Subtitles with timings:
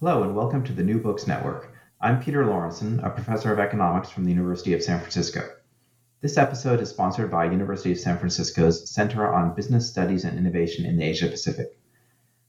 [0.00, 1.72] Hello, and welcome to the New Books Network.
[2.02, 5.48] I'm Peter Lorentzen, a professor of economics from the University of San Francisco.
[6.20, 10.84] This episode is sponsored by University of San Francisco's Center on Business Studies and Innovation
[10.84, 11.78] in the Asia Pacific.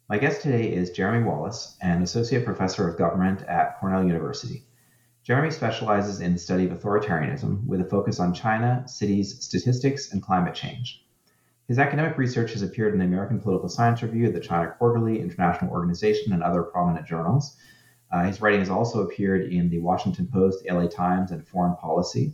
[0.09, 4.66] My guest today is Jeremy Wallace, an associate professor of government at Cornell University.
[5.23, 10.21] Jeremy specializes in the study of authoritarianism with a focus on China, cities, statistics, and
[10.21, 11.06] climate change.
[11.67, 15.70] His academic research has appeared in the American Political Science Review, the China Quarterly, International
[15.70, 17.58] Organization, and other prominent journals.
[18.09, 22.33] Uh, his writing has also appeared in the Washington Post, LA Times, and Foreign Policy.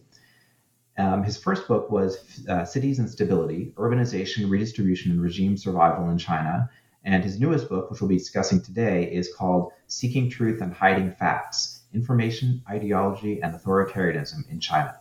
[0.99, 6.19] Um, his first book was uh, Cities and Stability Urbanization, Redistribution, and Regime Survival in
[6.19, 6.69] China.
[7.03, 11.11] And his newest book, which we'll be discussing today, is called Seeking Truth and Hiding
[11.11, 14.99] Facts Information, Ideology, and Authoritarianism in China.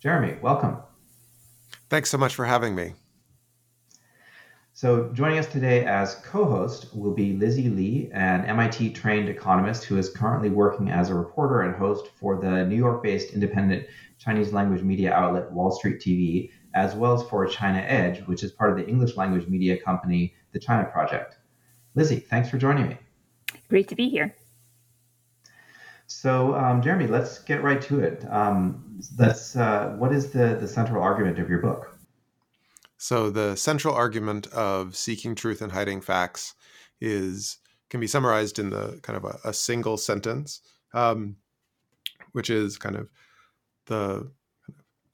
[0.00, 0.78] Jeremy, welcome.
[1.88, 2.94] Thanks so much for having me.
[4.80, 9.84] So, joining us today as co host will be Lizzie Lee, an MIT trained economist
[9.84, 13.86] who is currently working as a reporter and host for the New York based independent
[14.16, 18.52] Chinese language media outlet Wall Street TV, as well as for China Edge, which is
[18.52, 21.36] part of the English language media company, The China Project.
[21.94, 22.96] Lizzie, thanks for joining me.
[23.68, 24.34] Great to be here.
[26.06, 28.24] So, um, Jeremy, let's get right to it.
[28.30, 31.99] Um, let's, uh, what is the, the central argument of your book?
[33.02, 36.54] So the central argument of seeking truth and hiding facts
[37.00, 37.56] is
[37.88, 40.60] can be summarized in the kind of a, a single sentence,
[40.92, 41.36] um,
[42.32, 43.08] which is kind of
[43.86, 44.30] the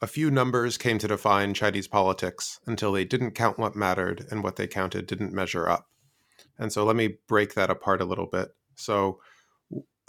[0.03, 4.43] a few numbers came to define Chinese politics until they didn't count what mattered and
[4.43, 5.87] what they counted didn't measure up.
[6.59, 8.49] And so let me break that apart a little bit.
[8.75, 9.21] So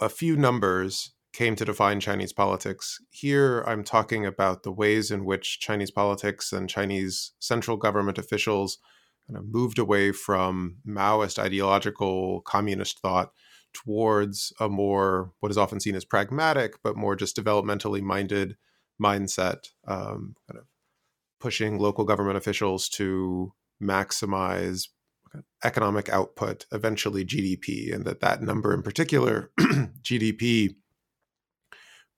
[0.00, 2.98] a few numbers came to define Chinese politics.
[3.10, 8.78] Here, I'm talking about the ways in which Chinese politics and Chinese central government officials
[9.28, 13.30] kind of moved away from Maoist ideological communist thought
[13.72, 18.56] towards a more, what is often seen as pragmatic, but more just developmentally minded
[19.00, 20.66] mindset, um, kind of
[21.38, 24.88] pushing local government officials to maximize
[25.62, 29.52] economic output, eventually GDP, and that that number in particular,
[30.02, 30.74] GDP,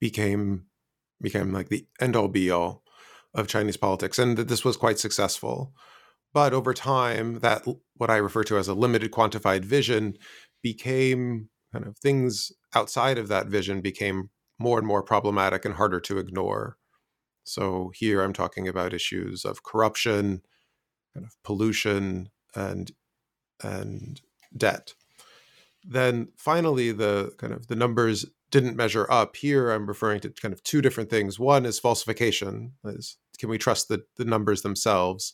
[0.01, 0.67] became
[1.21, 2.83] became like the end all be all
[3.35, 5.73] of Chinese politics, and that this was quite successful.
[6.33, 7.65] But over time, that
[7.97, 10.17] what I refer to as a limited quantified vision
[10.63, 16.01] became kind of things outside of that vision became more and more problematic and harder
[16.01, 16.77] to ignore.
[17.45, 20.43] So here I'm talking about issues of corruption,
[21.15, 22.91] kind of pollution, and
[23.63, 24.21] and
[24.57, 24.95] debt.
[25.85, 29.37] Then finally, the kind of the numbers didn't measure up.
[29.37, 31.39] Here, I'm referring to kind of two different things.
[31.39, 32.73] One is falsification.
[32.85, 35.33] Is can we trust the, the numbers themselves?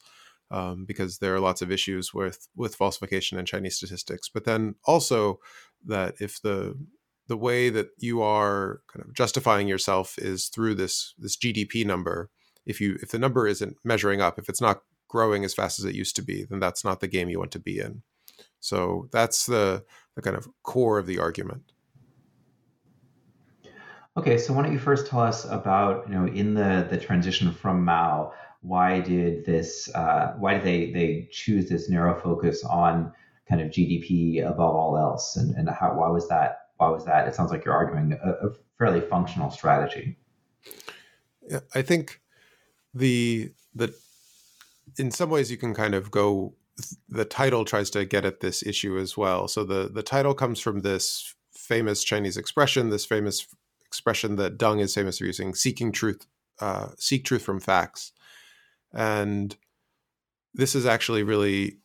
[0.48, 4.28] Um, because there are lots of issues with with falsification in Chinese statistics.
[4.28, 5.40] But then also
[5.84, 6.76] that if the
[7.28, 12.30] the way that you are kind of justifying yourself is through this this GDP number,
[12.64, 15.84] if you if the number isn't measuring up, if it's not growing as fast as
[15.84, 18.02] it used to be, then that's not the game you want to be in.
[18.60, 19.84] So that's the
[20.14, 21.72] the kind of core of the argument.
[24.16, 27.52] Okay, so why don't you first tell us about, you know, in the the transition
[27.52, 28.32] from Mao,
[28.62, 33.12] why did this, uh, why did they they choose this narrow focus on
[33.48, 37.28] kind of GDP above all else, and and how why was that why was that?
[37.28, 40.16] It sounds like you're arguing a, a fairly functional strategy.
[41.74, 42.20] I think
[42.94, 43.94] the the
[44.98, 46.54] in some ways you can kind of go
[47.08, 49.46] the title tries to get at this issue as well.
[49.46, 53.46] So the the title comes from this famous Chinese expression, this famous
[53.96, 56.26] expression that Deng is famous for using, seeking truth,
[56.60, 58.12] uh, seek truth from facts.
[58.92, 59.56] And
[60.54, 61.78] this is actually really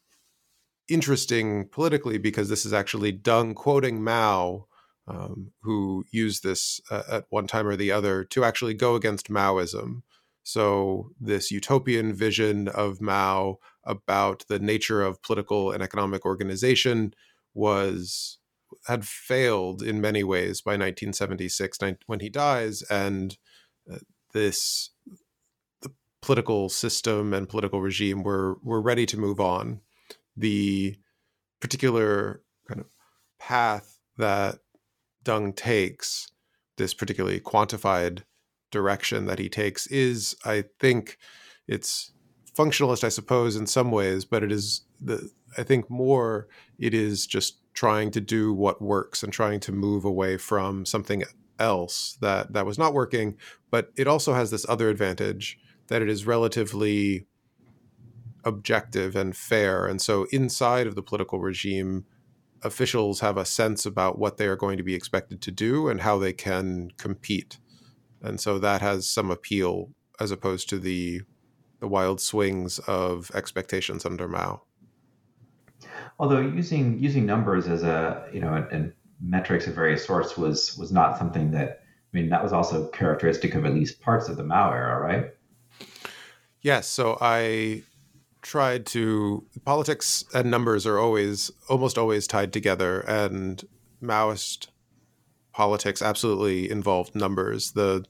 [0.89, 4.67] interesting politically because this is actually Deng quoting Mao,
[5.07, 9.29] um, who used this uh, at one time or the other to actually go against
[9.29, 10.01] Maoism.
[10.43, 17.13] So, this utopian vision of Mao about the nature of political and economic organization
[17.53, 18.39] was
[18.87, 23.37] had failed in many ways by 1976 when he dies, and
[23.91, 23.97] uh,
[24.33, 24.91] this
[25.81, 25.91] the
[26.21, 29.81] political system and political regime were were ready to move on.
[30.35, 30.97] The
[31.59, 32.87] particular kind of
[33.39, 34.59] path that
[35.23, 36.31] Deng takes,
[36.77, 38.23] this particularly quantified
[38.71, 41.17] direction that he takes, is I think
[41.67, 42.11] it's
[42.57, 46.47] functionalist, I suppose, in some ways, but it is the I think more
[46.79, 51.23] it is just trying to do what works and trying to move away from something
[51.59, 53.37] else that that was not working.
[53.69, 57.27] But it also has this other advantage that it is relatively
[58.43, 59.85] objective and fair.
[59.85, 62.05] And so inside of the political regime,
[62.63, 66.01] officials have a sense about what they are going to be expected to do and
[66.01, 67.59] how they can compete.
[68.21, 71.21] And so that has some appeal as opposed to the
[71.79, 74.61] the wild swings of expectations under Mao.
[76.21, 80.91] Although using using numbers as a you know and, metrics of various sorts was was
[80.91, 81.81] not something that
[82.13, 85.31] I mean that was also characteristic of at least parts of the Mao era, right?
[86.61, 86.87] Yes.
[86.87, 87.83] So I
[88.41, 93.63] tried to politics and numbers are always almost always tied together and
[94.01, 94.67] maoist
[95.53, 98.03] politics absolutely involved numbers the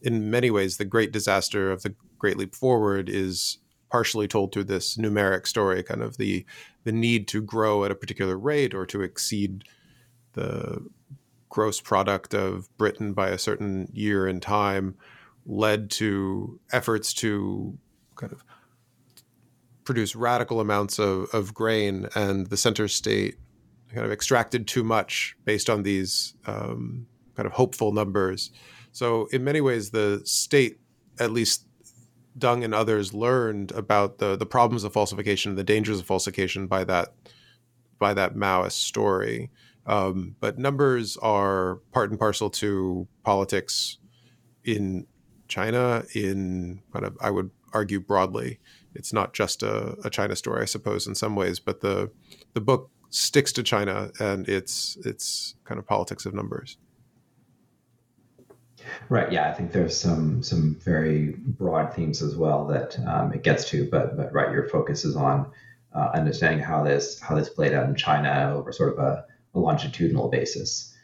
[0.00, 3.58] in many ways the great disaster of the great leap forward is
[3.90, 6.46] partially told through this numeric story kind of the
[6.84, 9.64] the need to grow at a particular rate or to exceed
[10.32, 10.86] the
[11.48, 14.96] gross product of britain by a certain year in time
[15.46, 17.78] led to efforts to
[18.16, 18.44] kind of
[19.84, 23.36] produce radical amounts of, of grain, and the center state
[23.92, 27.06] kind of extracted too much based on these um,
[27.36, 28.50] kind of hopeful numbers.
[28.92, 30.80] So, in many ways, the state,
[31.20, 31.66] at least
[32.38, 36.84] Deng and others, learned about the the problems of falsification, the dangers of falsification by
[36.84, 37.14] that
[37.98, 39.50] by that Maoist story.
[39.86, 43.98] Um, but numbers are part and parcel to politics
[44.64, 45.06] in
[45.48, 46.04] China.
[46.14, 48.60] In kind of, I would argue broadly
[48.94, 52.10] it's not just a, a China story, I suppose, in some ways, but the
[52.54, 56.78] the book sticks to China and its its kind of politics of numbers.
[59.08, 59.30] Right.
[59.30, 63.68] Yeah, I think there's some some very broad themes as well that um, it gets
[63.70, 65.50] to, but but right, your focus is on
[65.94, 69.58] uh, understanding how this how this played out in China over sort of a, a
[69.58, 70.94] longitudinal basis.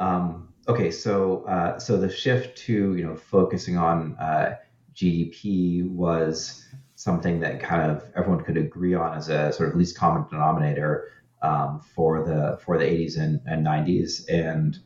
[0.00, 4.56] Um, okay, so uh, so the shift to you know focusing on uh,
[4.94, 6.64] GDP was
[6.96, 11.08] something that kind of everyone could agree on as a sort of least common denominator
[11.42, 14.28] um, for the for the 80s and, and 90s.
[14.28, 14.78] And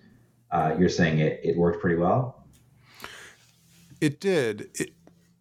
[0.51, 2.38] uh, you're saying it, it worked pretty well.
[4.01, 4.71] It did.
[4.75, 4.93] It,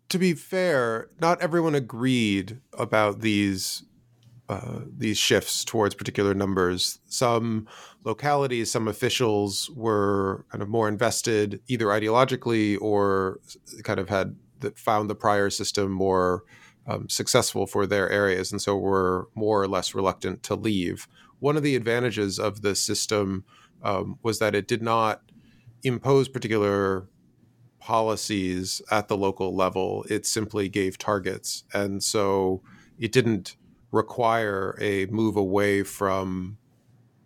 [0.10, 3.84] to be fair, not everyone agreed about these
[4.50, 7.00] uh, these shifts towards particular numbers.
[7.06, 7.68] Some
[8.06, 13.42] localities, some officials were kind of more invested, either ideologically or
[13.84, 16.44] kind of had that found the prior system more
[16.88, 21.10] um, successful for their areas, and so were more or less reluctant to leave.
[21.40, 23.44] One of the advantages of the system
[23.84, 25.22] um, was that it did not
[25.84, 27.10] impose particular
[27.88, 30.06] policies at the local level.
[30.10, 32.62] It simply gave targets, and so
[33.00, 33.56] it didn't
[33.94, 36.58] require a move away from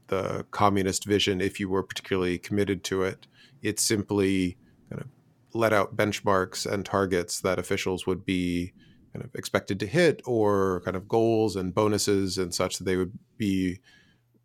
[0.06, 3.26] the communist vision if you were particularly committed to it.
[3.64, 4.56] It simply
[4.88, 5.08] kind of
[5.54, 8.72] let out benchmarks and targets that officials would be
[9.14, 12.98] kind of expected to hit or kind of goals and bonuses and such that they
[12.98, 13.80] would be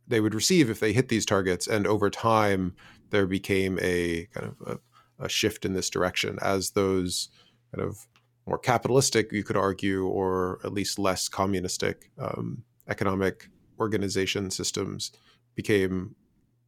[0.09, 2.75] they would receive if they hit these targets and over time
[3.11, 4.79] there became a kind of a,
[5.19, 7.29] a shift in this direction as those
[7.75, 8.07] kind of
[8.47, 13.49] more capitalistic you could argue or at least less communistic um, economic
[13.81, 15.13] organization systems
[15.55, 16.15] became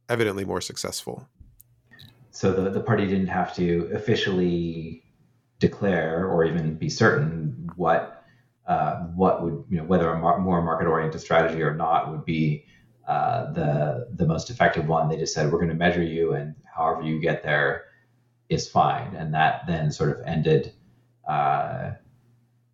[0.09, 1.27] evidently more successful
[2.31, 5.03] so the, the party didn't have to officially
[5.59, 8.23] declare or even be certain what
[8.67, 12.23] uh, what would you know whether a mar- more market oriented strategy or not would
[12.23, 12.65] be
[13.07, 15.09] uh, the the most effective one.
[15.09, 17.85] They just said we're going to measure you, and however you get there
[18.49, 20.73] is fine, and that then sort of ended.
[21.27, 21.91] Uh,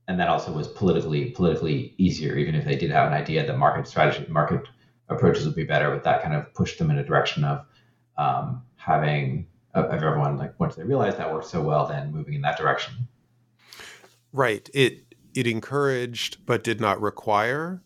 [0.07, 3.57] and that also was politically politically easier, even if they did have an idea that
[3.57, 4.61] market strategy, market
[5.09, 5.91] approaches would be better.
[5.91, 7.65] But that kind of pushed them in a direction of
[8.17, 12.41] um, having of, everyone like once they realized that worked so well then moving in
[12.41, 12.93] that direction
[14.31, 17.81] right it it encouraged but did not require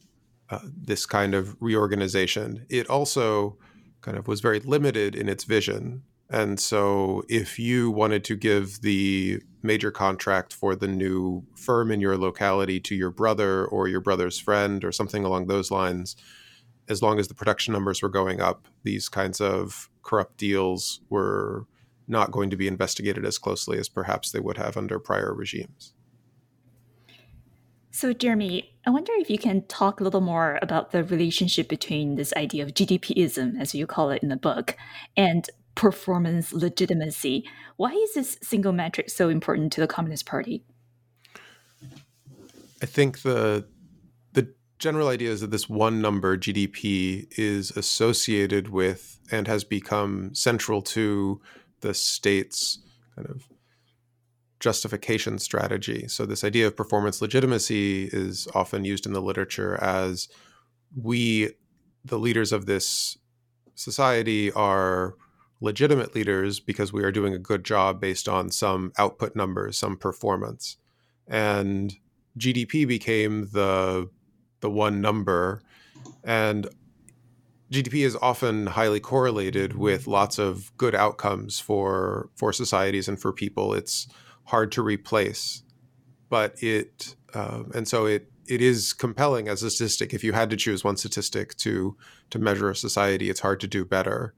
[0.50, 3.58] uh, this kind of reorganization it also
[4.02, 8.82] kind of was very limited in its vision and so if you wanted to give
[8.82, 14.02] the major contract for the new firm in your locality to your brother or your
[14.02, 16.16] brother's friend or something along those lines
[16.88, 21.66] as long as the production numbers were going up these kinds of corrupt deals were
[22.10, 25.94] not going to be investigated as closely as perhaps they would have under prior regimes.
[27.92, 32.16] So, Jeremy, I wonder if you can talk a little more about the relationship between
[32.16, 34.76] this idea of GDPism, as you call it in the book,
[35.18, 37.46] and performance legitimacy.
[37.78, 40.66] Why is this single metric so important to the Communist Party?
[42.82, 43.66] I think the
[44.34, 50.36] the general idea is that this one number GDP is associated with and has become
[50.36, 51.40] central to
[51.80, 52.80] the state's
[53.16, 53.48] kind of
[54.60, 56.10] justification strategy.
[56.10, 60.28] So this idea of performance legitimacy is often used in the literature as
[60.94, 61.52] we
[62.04, 63.18] the leaders of this
[63.76, 65.16] society are
[65.62, 69.98] legitimate leaders because we are doing a good job based on some output numbers, some
[69.98, 70.78] performance.
[71.28, 71.96] And
[72.38, 74.10] GDP became the
[74.62, 75.62] the one number
[76.24, 76.68] and
[77.72, 83.32] GDP is often highly correlated with lots of good outcomes for for societies and for
[83.32, 83.74] people.
[83.74, 84.08] It's
[84.46, 85.64] hard to replace,
[86.30, 90.14] but it um, and so it it is compelling as a statistic.
[90.14, 91.96] If you had to choose one statistic to
[92.32, 94.34] to measure a society, it's hard to do better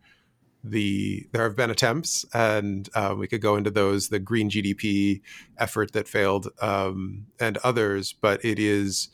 [0.64, 5.22] the there have been attempts, and uh, we could go into those, the green GDP
[5.58, 8.14] effort that failed, um, and others.
[8.14, 9.10] But it is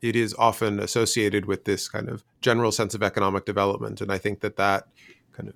[0.00, 4.18] it is often associated with this kind of general sense of economic development, and I
[4.18, 4.88] think that that
[5.32, 5.54] kind of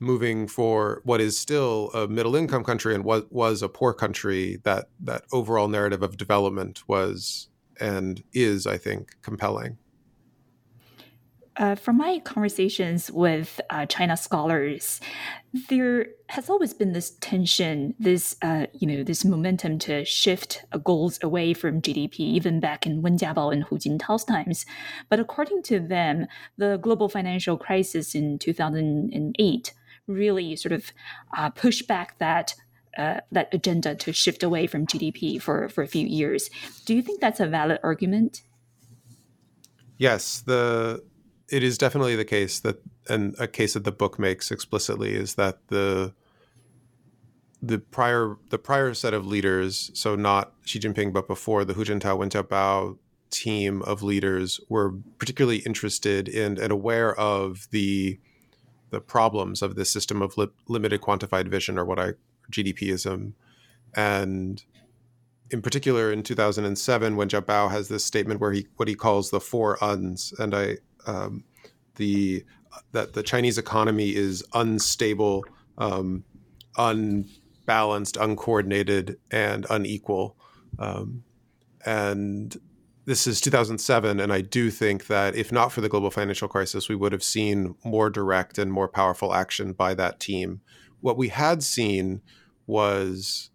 [0.00, 4.58] moving for what is still a middle income country and what was a poor country
[4.64, 9.76] that that overall narrative of development was and is i think compelling
[11.60, 14.98] uh, from my conversations with uh, China scholars,
[15.68, 21.18] there has always been this tension, this uh, you know, this momentum to shift goals
[21.22, 24.64] away from GDP, even back in Wen Jiabao and Hu Jintao's times.
[25.10, 26.26] But according to them,
[26.56, 29.74] the global financial crisis in 2008
[30.06, 30.92] really sort of
[31.36, 32.54] uh, pushed back that
[32.96, 36.48] uh, that agenda to shift away from GDP for, for a few years.
[36.86, 38.42] Do you think that's a valid argument?
[40.00, 41.04] Yes, the
[41.50, 45.34] it is definitely the case that, and a case that the book makes explicitly is
[45.34, 46.14] that the
[47.62, 51.84] the prior the prior set of leaders, so not Xi Jinping, but before the Hu
[51.84, 52.96] Jintao Wen Jiabao
[53.30, 58.18] team of leaders, were particularly interested in and aware of the
[58.90, 62.12] the problems of this system of li- limited quantified vision, or what I
[62.50, 63.34] GDPism,
[63.94, 64.64] and
[65.50, 69.40] in particular in 2007 Wen Jiabao has this statement where he what he calls the
[69.40, 71.44] four uns, and I um,
[71.96, 72.44] the
[72.92, 75.44] that the Chinese economy is unstable,
[75.78, 76.24] um,
[76.76, 80.36] unbalanced, uncoordinated, and unequal.
[80.78, 81.24] Um,
[81.84, 82.56] and
[83.06, 86.88] this is 2007, and I do think that if not for the global financial crisis,
[86.88, 90.60] we would have seen more direct and more powerful action by that team.
[91.00, 92.20] What we had seen
[92.66, 93.50] was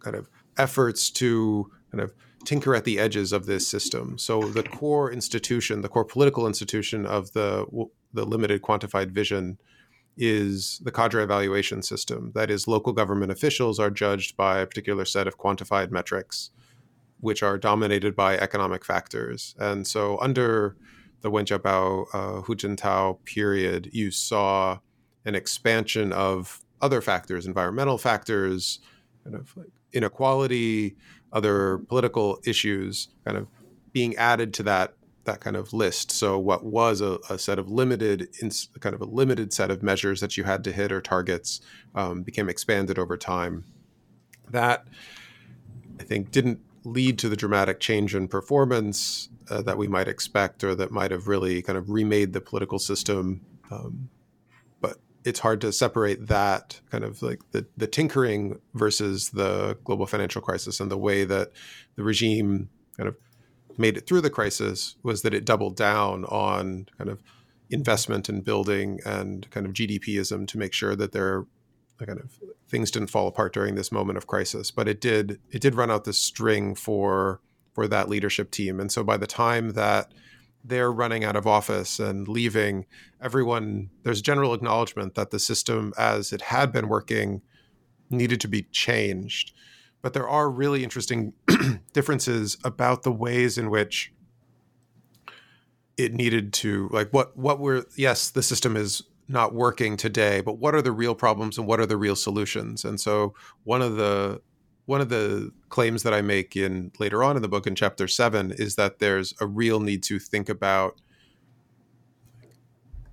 [0.00, 2.12] kind of efforts to kind of
[2.44, 4.18] tinker at the edges of this system.
[4.18, 7.66] So the core institution, the core political institution of the
[8.12, 9.58] the limited quantified vision
[10.16, 12.32] is the cadre evaluation system.
[12.34, 16.50] That is, local government officials are judged by a particular set of quantified metrics,
[17.20, 19.54] which are dominated by economic factors.
[19.58, 20.76] And so, under
[21.22, 24.78] the Wen Jiabao, uh, Hu Jintao period, you saw
[25.24, 28.80] an expansion of other factors, environmental factors,
[29.24, 30.96] kind of like inequality,
[31.32, 33.46] other political issues kind of
[33.92, 36.10] being added to that that kind of list.
[36.10, 38.28] So what was a, a set of limited,
[38.80, 41.60] kind of a limited set of measures that you had to hit or targets
[41.94, 43.64] um, became expanded over time.
[44.50, 44.88] That
[46.00, 50.64] I think didn't lead to the dramatic change in performance uh, that we might expect,
[50.64, 54.08] or that might have really kind of remade the political system um,
[55.24, 60.42] it's hard to separate that kind of like the, the tinkering versus the global financial
[60.42, 61.52] crisis and the way that
[61.96, 63.16] the regime kind of
[63.78, 67.22] made it through the crisis was that it doubled down on kind of
[67.70, 71.44] investment and building and kind of GDPism to make sure that there
[72.04, 72.38] kind of
[72.68, 74.70] things didn't fall apart during this moment of crisis.
[74.70, 77.40] But it did it did run out the string for
[77.72, 78.80] for that leadership team.
[78.80, 80.12] And so by the time that
[80.64, 82.86] they're running out of office and leaving,
[83.20, 87.42] everyone, there's general acknowledgement that the system as it had been working
[88.10, 89.52] needed to be changed.
[90.02, 91.32] But there are really interesting
[91.92, 94.12] differences about the ways in which
[95.96, 100.58] it needed to like what what were yes the system is not working today but
[100.58, 103.96] what are the real problems and what are the real solutions and so one of
[103.96, 104.40] the
[104.86, 108.08] one of the claims that I make in later on in the book in chapter
[108.08, 111.00] seven is that there's a real need to think about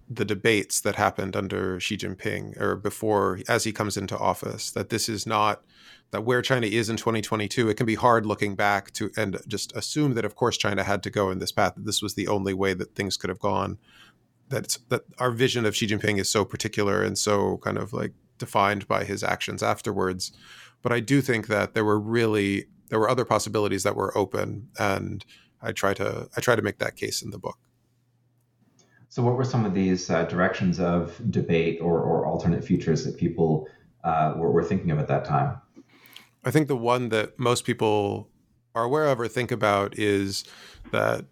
[0.10, 4.90] the debates that happened under Xi Jinping or before as he comes into office that
[4.90, 5.64] this is not
[6.10, 9.76] that where China is in 2022 it can be hard looking back to and just
[9.76, 12.28] assume that of course China had to go in this path that this was the
[12.28, 13.78] only way that things could have gone
[14.50, 18.14] that that our vision of Xi Jinping is so particular and so kind of like
[18.40, 20.32] defined by his actions afterwards
[20.82, 24.70] but I do think that there were really there were other possibilities that were open
[24.80, 25.24] and
[25.62, 27.58] I try to I try to make that case in the book
[29.12, 33.18] so, what were some of these uh, directions of debate or, or alternate futures that
[33.18, 33.68] people
[34.04, 35.60] uh, were, were thinking of at that time?
[36.46, 38.30] I think the one that most people
[38.76, 40.44] are aware of or think about is
[40.92, 41.26] that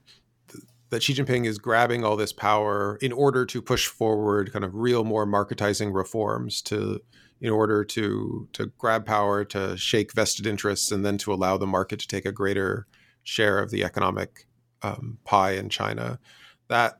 [0.89, 4.73] that Xi Jinping is grabbing all this power in order to push forward kind of
[4.73, 7.01] real more marketizing reforms to
[7.41, 11.67] in order to to grab power to shake vested interests and then to allow the
[11.67, 12.88] market to take a greater
[13.24, 14.48] share of the economic
[14.82, 16.20] um, pie in China.
[16.67, 17.00] That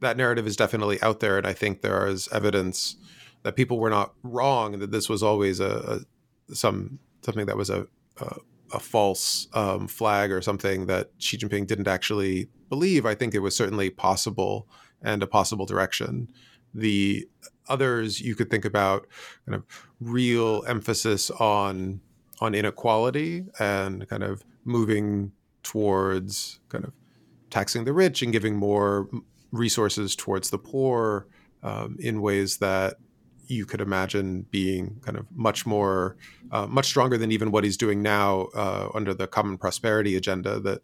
[0.00, 2.96] that narrative is definitely out there, and I think there is evidence
[3.42, 6.04] that people were not wrong, that this was always a,
[6.48, 7.86] a some something that was a
[8.18, 8.36] a,
[8.72, 13.06] a false um, flag or something that Xi Jinping didn't actually believe.
[13.06, 14.68] I think it was certainly possible
[15.02, 16.28] and a possible direction.
[16.74, 17.28] The
[17.68, 19.06] others you could think about
[19.46, 19.64] kind of
[20.00, 22.00] real emphasis on
[22.40, 25.32] on inequality and kind of moving
[25.62, 26.92] towards kind of
[27.50, 29.08] taxing the rich and giving more
[29.52, 31.26] resources towards the poor
[31.62, 32.96] um, in ways that
[33.48, 36.16] you could imagine being kind of much more,
[36.50, 40.58] uh, much stronger than even what he's doing now uh, under the Common Prosperity agenda
[40.60, 40.82] that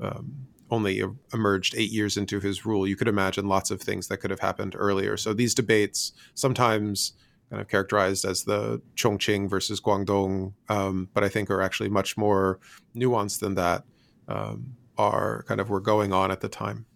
[0.00, 1.02] um, only
[1.32, 2.86] emerged eight years into his rule.
[2.86, 5.16] You could imagine lots of things that could have happened earlier.
[5.16, 7.12] So these debates, sometimes
[7.50, 12.16] kind of characterized as the Chongqing versus Guangdong, um, but I think are actually much
[12.16, 12.58] more
[12.96, 13.84] nuanced than that,
[14.28, 16.86] um, are kind of were going on at the time.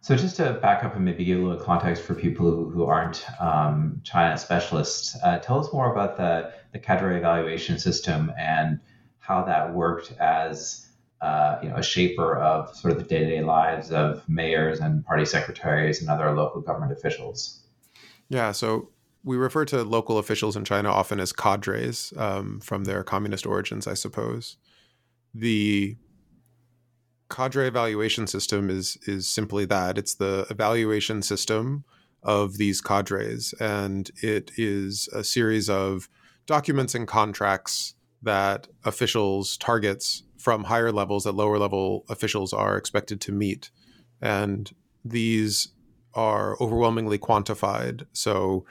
[0.00, 3.26] So just to back up and maybe give a little context for people who, aren't
[3.40, 8.80] um, China specialists, uh, tell us more about the, the cadre evaluation system and
[9.18, 10.87] how that worked as
[11.20, 15.24] uh, you know, a shaper of sort of the day-to-day lives of mayors and party
[15.24, 17.60] secretaries and other local government officials.
[18.28, 18.90] Yeah, so
[19.24, 23.86] we refer to local officials in China often as cadres um, from their communist origins,
[23.86, 24.56] I suppose.
[25.34, 25.96] The
[27.28, 29.98] cadre evaluation system is is simply that.
[29.98, 31.84] It's the evaluation system
[32.22, 36.08] of these cadres, and it is a series of
[36.46, 43.20] documents and contracts that officials targets from higher levels that lower level officials are expected
[43.20, 43.70] to meet,
[44.22, 45.68] and these
[46.14, 48.06] are overwhelmingly quantified.
[48.14, 48.64] So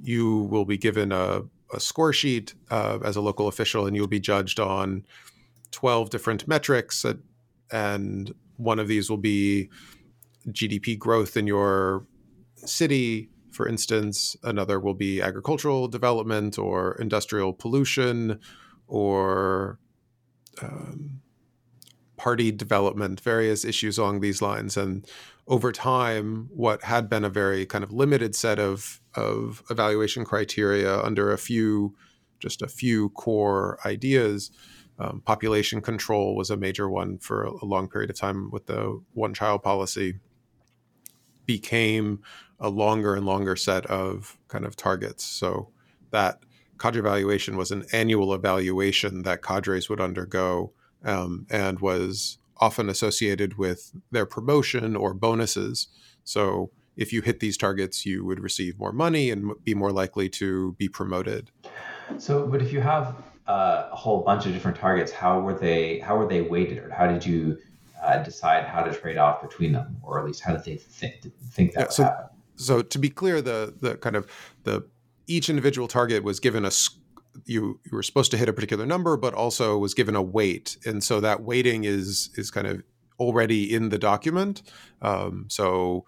[0.00, 1.42] you will be given a,
[1.72, 5.04] a score sheet uh, as a local official, and you'll be judged on
[5.72, 7.04] 12 different metrics
[7.72, 9.70] and one of these will be
[10.50, 12.06] GDP growth in your
[12.58, 14.36] city, for instance.
[14.44, 18.38] Another will be agricultural development or industrial pollution
[18.86, 19.80] or
[20.62, 21.22] um,
[22.16, 24.76] party development, various issues along these lines.
[24.76, 25.06] And
[25.46, 31.00] over time, what had been a very kind of limited set of, of evaluation criteria
[31.00, 31.94] under a few,
[32.38, 34.50] just a few core ideas
[34.98, 39.00] um, population control was a major one for a long period of time with the
[39.12, 40.14] one child policy.
[41.46, 42.22] Became
[42.60, 45.24] a longer and longer set of kind of targets.
[45.24, 45.70] So
[46.10, 46.38] that
[46.78, 50.72] cadre evaluation was an annual evaluation that cadres would undergo
[51.04, 55.88] um, and was often associated with their promotion or bonuses.
[56.24, 60.28] So if you hit these targets, you would receive more money and be more likely
[60.30, 61.50] to be promoted.
[62.18, 65.98] So, but if you have uh, a whole bunch of different targets, how were they
[65.98, 67.58] how were they weighted, or how did you
[68.02, 71.22] uh, decide how to trade off between them, or at least how did they think
[71.50, 72.26] think that yeah, so, happen?
[72.56, 74.26] So to be clear, the the kind of
[74.64, 74.86] the
[75.26, 76.70] each individual target was given a
[77.44, 80.76] you you were supposed to hit a particular number, but also was given a weight,
[80.84, 82.82] and so that weighting is is kind of
[83.18, 84.62] already in the document.
[85.02, 86.04] Um, so.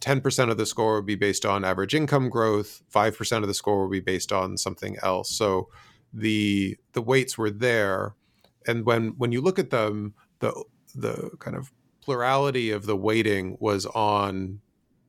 [0.00, 3.82] 10% of the score would be based on average income growth, 5% of the score
[3.82, 5.30] would be based on something else.
[5.30, 5.68] So
[6.12, 8.14] the the weights were there,
[8.66, 10.52] and when when you look at them, the
[10.94, 14.60] the kind of plurality of the weighting was on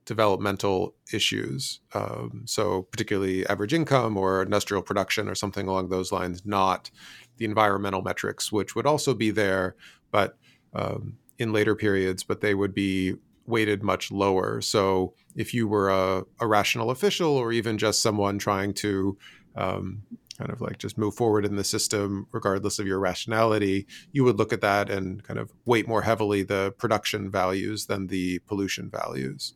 [0.04, 1.80] developmental issues.
[1.94, 6.90] Um, so particularly average income or industrial production or something along those lines, not
[7.36, 9.76] the environmental metrics, which would also be there,
[10.10, 10.36] but
[10.74, 13.14] um, in later periods, but they would be
[13.46, 14.60] weighted much lower.
[14.60, 19.16] So if you were a, a rational official or even just someone trying to
[19.56, 20.02] um,
[20.38, 24.38] kind of like just move forward in the system regardless of your rationality you would
[24.38, 28.90] look at that and kind of weight more heavily the production values than the pollution
[28.90, 29.54] values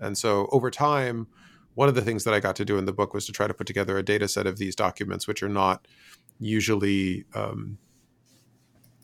[0.00, 1.26] And so over time,
[1.74, 3.46] one of the things that I got to do in the book was to try
[3.46, 5.86] to put together a data set of these documents, which are not
[6.38, 7.78] usually um,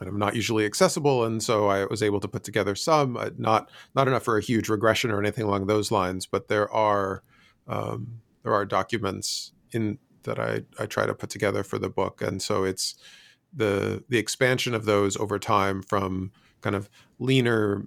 [0.00, 4.08] not usually accessible, and so I was able to put together some, uh, not not
[4.08, 7.22] enough for a huge regression or anything along those lines, but there are
[7.68, 12.22] um, there are documents in that I, I try to put together for the book,
[12.22, 12.96] and so it's
[13.52, 17.86] the the expansion of those over time from kind of leaner,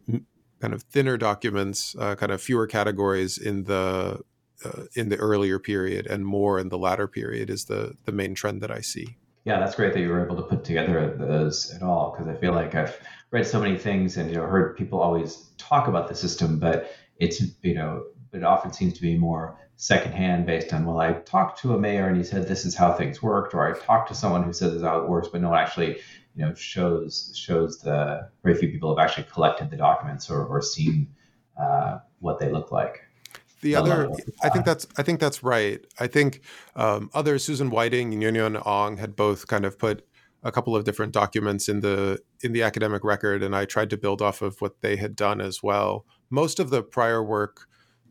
[0.66, 4.20] kind of thinner documents, uh, kind of fewer categories in the
[4.66, 8.34] uh, in the earlier period and more in the latter period is the the main
[8.34, 9.16] trend that I see.
[9.44, 12.34] Yeah, that's great that you were able to put together those at all because I
[12.34, 13.00] feel like I've
[13.30, 16.92] read so many things and you know heard people always talk about the system, but
[17.20, 21.60] it's you know it often seems to be more secondhand based on well I talked
[21.62, 24.16] to a mayor and he said this is how things worked, or I talked to
[24.16, 26.00] someone who said this is how it works, but no one actually
[26.36, 30.62] you know shows shows the very few people have actually collected the documents or, or
[30.62, 31.08] seen
[31.60, 33.02] uh, what they look like.
[33.62, 34.10] The other
[34.44, 35.84] i think that's i think that's right.
[36.00, 36.42] I think
[36.76, 40.06] um, others susan whiting and Yuen Yuen Ang had both kind of put
[40.44, 43.98] a couple of different documents in the in the academic record and i tried to
[43.98, 46.06] build off of what they had done as well.
[46.30, 47.68] Most of the prior work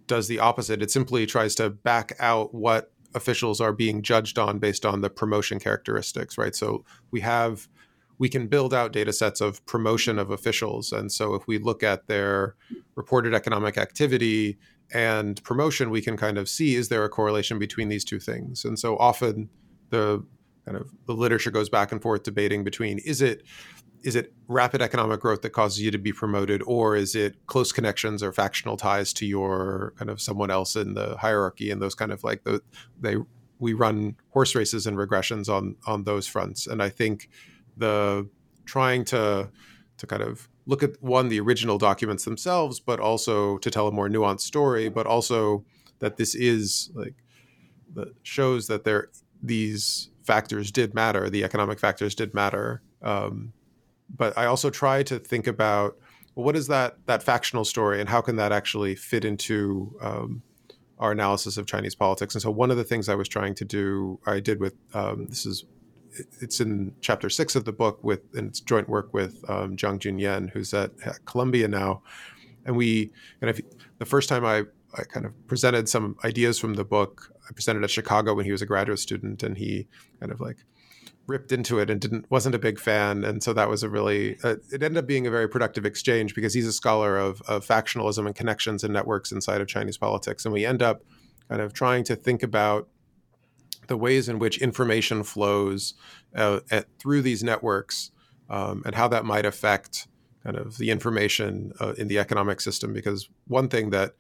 [0.07, 0.83] does the opposite.
[0.83, 5.11] It simply tries to back out what officials are being judged on based on the
[5.11, 6.55] promotion characteristics right?
[6.55, 7.69] So we have
[8.19, 10.93] we can build out data sets of promotion of officials.
[10.93, 12.55] And so if we look at their
[12.95, 14.57] reported economic activity
[14.93, 18.65] and promotion, we can kind of see is there a correlation between these two things?
[18.65, 19.51] And so often
[19.91, 20.25] the
[20.65, 23.43] kind of the literature goes back and forth debating between is it
[24.05, 27.73] is it rapid economic growth that causes you to be promoted or is it close
[27.73, 31.95] connections or factional ties to your kind of someone else in the hierarchy and those
[31.95, 32.61] kind of like the
[33.01, 33.17] they
[33.59, 36.67] we run horse races and regressions on on those fronts?
[36.67, 37.31] And i think
[37.77, 38.29] the
[38.67, 39.51] trying to
[39.97, 43.93] to kind of look at one the original documents themselves but also to tell a
[43.93, 45.65] more nuanced story but also
[46.01, 47.15] that this is like
[47.95, 49.09] that shows that there
[49.43, 53.53] these factors did matter the economic factors did matter um,
[54.17, 55.97] but i also try to think about
[56.35, 60.43] well, what is that that factional story and how can that actually fit into um,
[60.99, 63.65] our analysis of chinese politics and so one of the things i was trying to
[63.65, 65.65] do i did with um, this is
[66.41, 69.99] it's in chapter six of the book with and it's joint work with um, Jiang
[69.99, 72.03] Junyan, who's at, at, Columbia now.
[72.65, 73.61] And we kind of
[73.99, 74.65] the first time I,
[74.97, 78.53] I kind of presented some ideas from the book, I presented at Chicago when he
[78.53, 79.87] was a graduate student, and he
[80.21, 80.59] kind of like
[81.27, 83.25] ripped into it and didn't wasn't a big fan.
[83.25, 86.35] And so that was a really uh, it ended up being a very productive exchange
[86.35, 90.45] because he's a scholar of, of factionalism and connections and networks inside of chinese politics.
[90.45, 91.03] And we end up
[91.49, 92.89] kind of trying to think about
[93.87, 95.95] the ways in which information flows
[96.35, 98.11] uh, at, through these networks
[98.49, 100.09] um, and how that might affect
[100.45, 102.93] kind of the information uh, in the economic system.
[102.93, 104.15] Because one thing that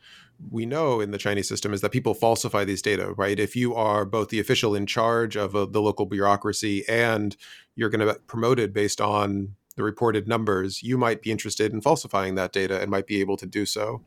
[0.51, 3.39] we know in the Chinese system is that people falsify these data, right?
[3.39, 7.37] If you are both the official in charge of a, uh, the local bureaucracy and
[7.77, 11.81] you're going to be promoted based on the reported numbers, you might be interested in
[11.81, 14.03] falsifying that data and might be able to do so.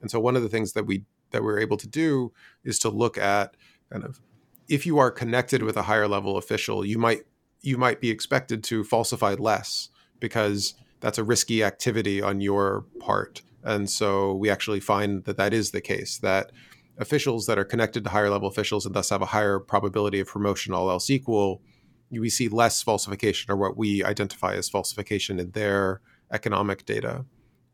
[0.00, 2.32] And so one of the things that we that we're able to do
[2.64, 3.56] is to look at
[3.92, 4.20] kind of
[4.68, 7.22] if you are connected with a higher level official, you might
[7.62, 13.42] you might be expected to falsify less because that's a risky activity on your part.
[13.62, 16.52] And so we actually find that that is the case that
[16.98, 20.28] officials that are connected to higher level officials and thus have a higher probability of
[20.28, 21.62] promotion, all else equal,
[22.10, 26.00] we see less falsification or what we identify as falsification in their
[26.32, 27.24] economic data.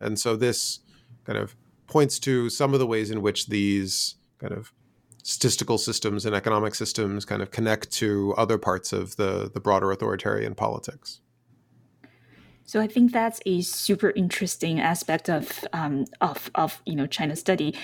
[0.00, 0.80] And so this
[1.24, 4.72] kind of points to some of the ways in which these kind of
[5.22, 9.90] statistical systems and economic systems kind of connect to other parts of the, the broader
[9.90, 11.20] authoritarian politics.
[12.66, 17.36] So I think that's a super interesting aspect of um, of of you know China
[17.36, 17.74] study.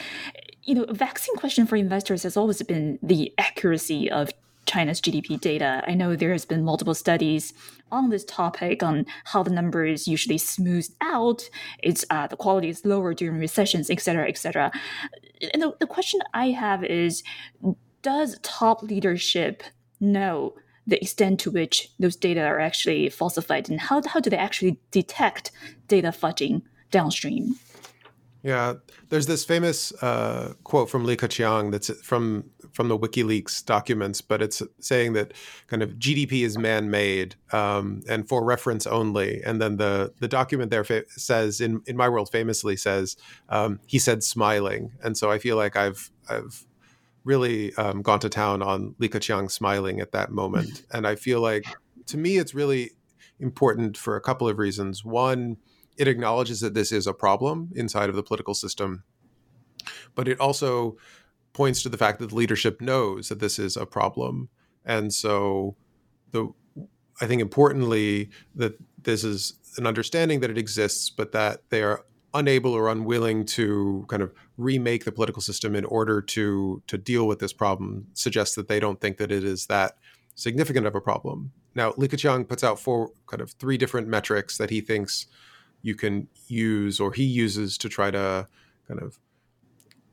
[0.64, 4.30] You know, vaccine question for investors has always been the accuracy of
[4.66, 5.82] China's GDP data.
[5.86, 7.52] I know there has been multiple studies
[7.90, 11.48] on this topic on how the numbers usually smooth out.
[11.82, 14.70] It's uh, the quality is lower during recessions, et cetera, et cetera.
[15.52, 17.22] And the, the question I have is,
[18.02, 19.62] does top leadership
[20.00, 20.54] know
[20.86, 24.78] the extent to which those data are actually falsified, and how how do they actually
[24.90, 25.50] detect
[25.88, 27.56] data fudging downstream?
[28.42, 28.74] Yeah,
[29.08, 34.42] there's this famous uh, quote from Li Keqiang that's from from the WikiLeaks documents, but
[34.42, 35.32] it's saying that
[35.68, 39.42] kind of GDP is man-made um, and for reference only.
[39.44, 43.16] And then the the document there fa- says, in in my world, famously says,
[43.48, 44.90] um, he said smiling.
[45.04, 46.66] And so I feel like I've I've
[47.24, 51.40] really um, gone to town on Li Keqiang smiling at that moment, and I feel
[51.40, 51.64] like
[52.06, 52.90] to me it's really
[53.38, 55.04] important for a couple of reasons.
[55.04, 55.56] One
[55.96, 59.04] it acknowledges that this is a problem inside of the political system.
[60.14, 60.96] but it also
[61.52, 64.48] points to the fact that the leadership knows that this is a problem.
[64.84, 65.76] And so
[66.30, 66.52] the
[67.20, 72.04] I think importantly that this is an understanding that it exists, but that they are
[72.34, 77.26] unable or unwilling to kind of remake the political system in order to to deal
[77.26, 79.96] with this problem suggests that they don't think that it is that
[80.34, 81.52] significant of a problem.
[81.74, 85.26] Now, Li Keqiang puts out four kind of three different metrics that he thinks
[85.82, 88.46] you can use or he uses to try to
[88.86, 89.18] kind of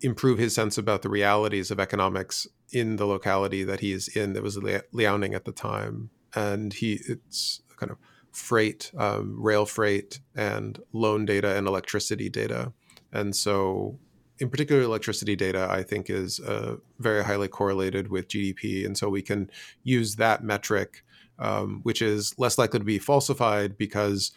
[0.01, 4.33] improve his sense about the realities of economics in the locality that he is in
[4.33, 6.09] that was Liaoning at the time.
[6.35, 7.97] And he it's kind of
[8.31, 12.73] freight, um, rail freight, and loan data and electricity data.
[13.11, 13.99] And so,
[14.39, 18.85] in particular, electricity data, I think, is uh, very highly correlated with GDP.
[18.85, 19.49] And so, we can
[19.83, 21.03] use that metric,
[21.37, 24.31] um, which is less likely to be falsified because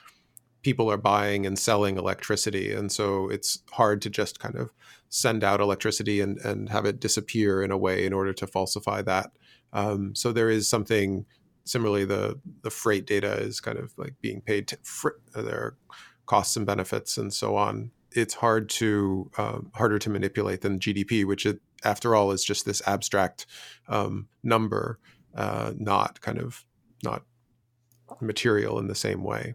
[0.62, 2.72] people are buying and selling electricity.
[2.72, 4.70] And so, it's hard to just kind of
[5.08, 9.02] send out electricity and, and have it disappear in a way in order to falsify
[9.02, 9.30] that.
[9.72, 11.26] Um, so, there is something
[11.64, 15.76] similarly, the the freight data is kind of like being paid to fr- their
[16.26, 17.90] costs and benefits and so on.
[18.14, 22.64] It's hard to um, harder to manipulate than GDP, which it, after all is just
[22.64, 23.46] this abstract
[23.88, 24.98] um, number,
[25.34, 26.64] uh, not kind of
[27.02, 27.24] not
[28.20, 29.54] material in the same way.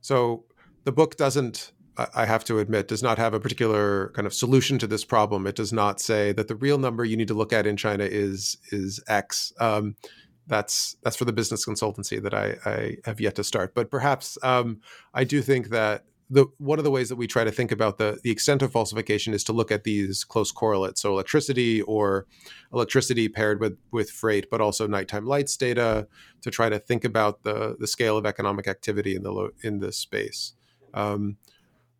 [0.00, 0.44] So
[0.84, 1.72] the book doesn't
[2.14, 5.46] I have to admit, does not have a particular kind of solution to this problem.
[5.46, 8.04] It does not say that the real number you need to look at in China
[8.04, 9.52] is is X.
[9.58, 9.96] Um,
[10.46, 13.74] that's that's for the business consultancy that I, I have yet to start.
[13.74, 14.80] But perhaps um,
[15.12, 17.98] I do think that the one of the ways that we try to think about
[17.98, 21.00] the the extent of falsification is to look at these close correlates.
[21.00, 22.26] So electricity or
[22.72, 26.06] electricity paired with with freight, but also nighttime lights data
[26.42, 29.96] to try to think about the the scale of economic activity in the in this
[29.96, 30.52] space.
[30.92, 31.38] Um,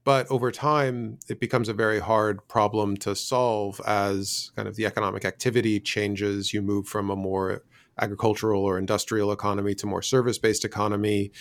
[0.04, 4.86] but over time, it becomes a very hard problem to solve as kind of the
[4.86, 6.52] economic activity changes.
[6.52, 7.62] You move from a more
[8.00, 11.32] agricultural or industrial economy to more service based economy.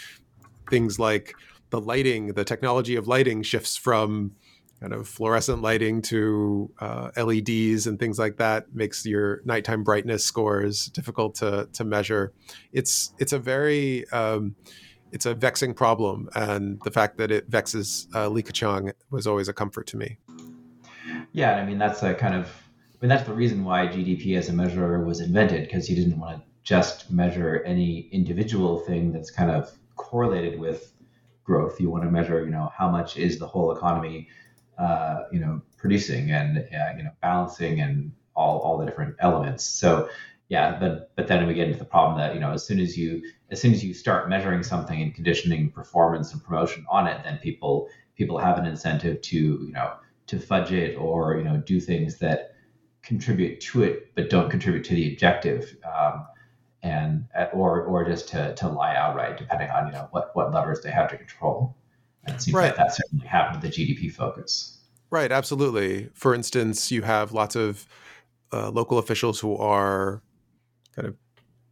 [0.69, 1.33] Things like
[1.69, 4.35] the lighting, the technology of lighting shifts from
[4.79, 10.23] kind of fluorescent lighting to uh, LEDs and things like that makes your nighttime brightness
[10.23, 12.33] scores difficult to to measure.
[12.71, 14.55] It's it's a very um,
[15.11, 19.47] it's a vexing problem, and the fact that it vexes uh, Li Keqiang was always
[19.47, 20.17] a comfort to me.
[21.31, 24.37] Yeah, and I mean that's a kind of I mean that's the reason why GDP
[24.37, 29.11] as a measure was invented because you didn't want to just measure any individual thing
[29.13, 30.91] that's kind of correlated with
[31.47, 31.79] growth.
[31.81, 34.27] You want to measure, you know, how much is the whole economy,
[34.77, 39.63] uh, you know, producing and uh, you know balancing and all all the different elements.
[39.63, 40.09] So
[40.49, 42.97] yeah, but but then we get into the problem that you know as soon as
[42.97, 47.23] you as soon as you start measuring something and conditioning performance and promotion on it,
[47.23, 49.93] then people people have an incentive to you know
[50.27, 52.51] to fudge it or you know do things that
[53.01, 55.77] contribute to it but don't contribute to the objective.
[55.83, 56.27] Um,
[56.87, 60.81] and or or just to to lie outright, depending on you know what what levers
[60.81, 61.75] they have to control.
[62.25, 62.67] And it seems right.
[62.67, 64.79] like that certainly happened with the GDP focus.
[65.09, 66.09] Right, absolutely.
[66.13, 67.87] For instance, you have lots of
[68.51, 70.21] uh, local officials who are
[70.95, 71.15] kind of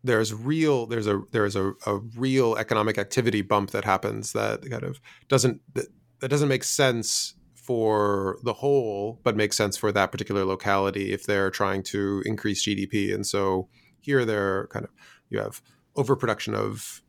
[0.04, 4.84] there's real there's a there's a, a real economic activity bump that happens that kind
[4.84, 5.88] of doesn't that,
[6.19, 11.25] that doesn't make sense for the whole, but makes sense for that particular locality if
[11.25, 13.12] they're trying to increase GDP.
[13.13, 13.67] And so
[14.06, 14.91] here, they're kind of
[15.30, 15.62] you have
[15.96, 17.02] overproduction of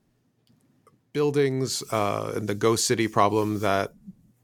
[1.13, 3.93] buildings uh, and the ghost city problem that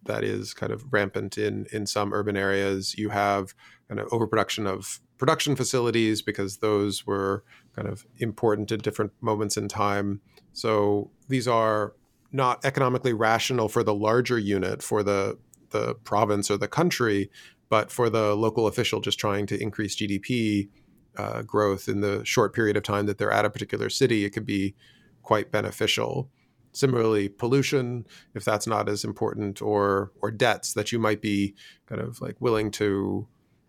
[0.05, 2.95] that is kind of rampant in in some urban areas.
[2.97, 3.55] You have
[3.89, 7.45] kind of overproduction of production facilities because those were
[7.77, 10.21] kind of important at different moments in time.
[10.53, 11.95] So these are
[12.33, 15.39] not economically rational for the larger unit, for the
[15.71, 17.31] the province or the country,
[17.69, 20.69] but for the local official just trying to increase GDP
[21.17, 24.31] uh, growth in the short period of time that they're at a particular city, it
[24.31, 24.75] could be
[25.23, 26.31] quite beneficial.
[26.73, 31.55] Similarly, pollution, if that's not as important, or or debts that you might be
[31.87, 33.29] kind of like willing to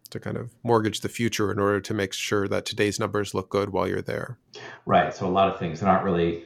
[0.10, 3.49] to kind of mortgage the future in order to make sure that today's numbers look
[3.49, 4.38] good while you're there.
[4.86, 5.13] Right.
[5.13, 6.45] So a lot of things that aren't really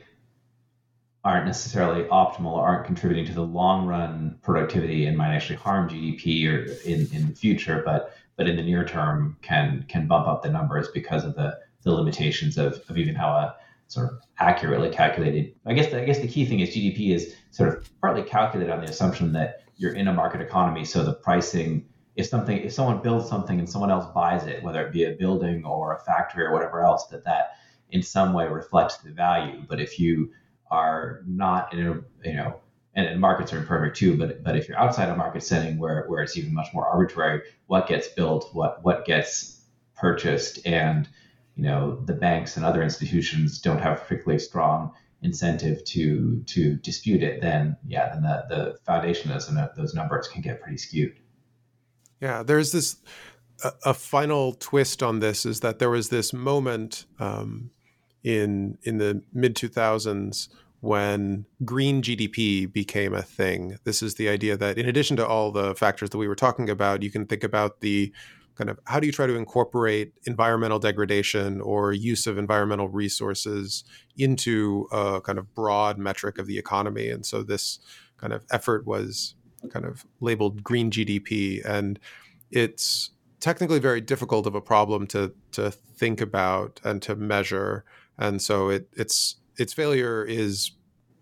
[1.23, 6.47] aren't necessarily optimal aren't contributing to the long run productivity and might actually harm GDP
[6.47, 10.43] or in, in the future, but but in the near term can can bump up
[10.43, 13.55] the numbers because of the the limitations of, of even how a
[13.87, 15.53] sort of accurately calculated.
[15.65, 18.71] I guess the, I guess the key thing is GDP is sort of partly calculated
[18.71, 22.73] on the assumption that you're in a market economy, so the pricing if something if
[22.73, 25.99] someone builds something and someone else buys it, whether it be a building or a
[25.99, 27.51] factory or whatever else, that that
[27.91, 29.63] in some way reflects the value.
[29.69, 30.31] But if you
[30.69, 32.59] are not in a you know
[32.97, 34.17] and, markets are imperfect too.
[34.17, 37.41] But but if you're outside a market setting where where it's even much more arbitrary,
[37.67, 39.61] what gets built, what what gets
[39.95, 41.07] purchased, and
[41.55, 47.23] you know the banks and other institutions don't have particularly strong incentive to to dispute
[47.23, 51.15] it, then yeah, then the the foundation of those, those numbers can get pretty skewed.
[52.19, 52.97] Yeah, there's this
[53.63, 57.69] a, a final twist on this is that there was this moment um,
[58.23, 60.49] in in the mid 2000s
[60.81, 63.77] when green GDP became a thing.
[63.83, 66.69] This is the idea that, in addition to all the factors that we were talking
[66.69, 68.13] about, you can think about the
[68.55, 73.83] kind of how do you try to incorporate environmental degradation or use of environmental resources
[74.17, 77.09] into a kind of broad metric of the economy.
[77.09, 77.79] And so this
[78.17, 79.35] kind of effort was
[79.69, 81.63] kind of labeled green GDP.
[81.65, 81.99] And
[82.51, 87.83] it's technically very difficult of a problem to to think about and to measure.
[88.17, 90.71] And so it it's its failure is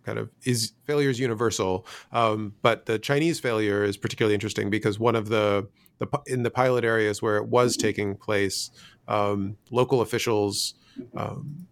[0.06, 1.86] kind of is failure is universal.
[2.12, 5.68] Um, but the Chinese failure is particularly interesting because one of the
[5.98, 8.70] the in the pilot areas where it was taking place,
[9.08, 10.76] um, local officials
[11.16, 11.68] um,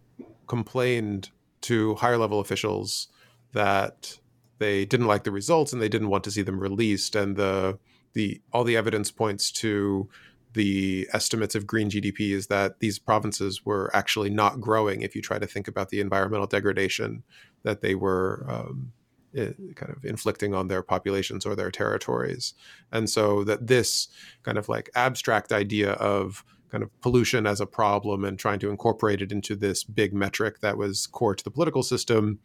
[0.47, 1.30] complained
[1.62, 3.08] to higher level officials
[3.54, 4.19] that
[4.60, 7.15] they didn't like the results and they didn't want to see them released.
[7.15, 7.78] And the
[8.13, 10.10] the all the evidence points to
[10.54, 15.22] the estimates of green GDP is that these provinces were actually not growing if you
[15.22, 17.24] try to think about the environmental degradation
[17.63, 18.92] that they were um,
[19.36, 22.54] kind of inflicting on their populations or their territories.
[22.92, 24.08] And so that this
[24.44, 28.70] kind of like abstract idea of kind of pollution as a problem and trying to
[28.70, 32.39] incorporate it into this big metric that was core to the political system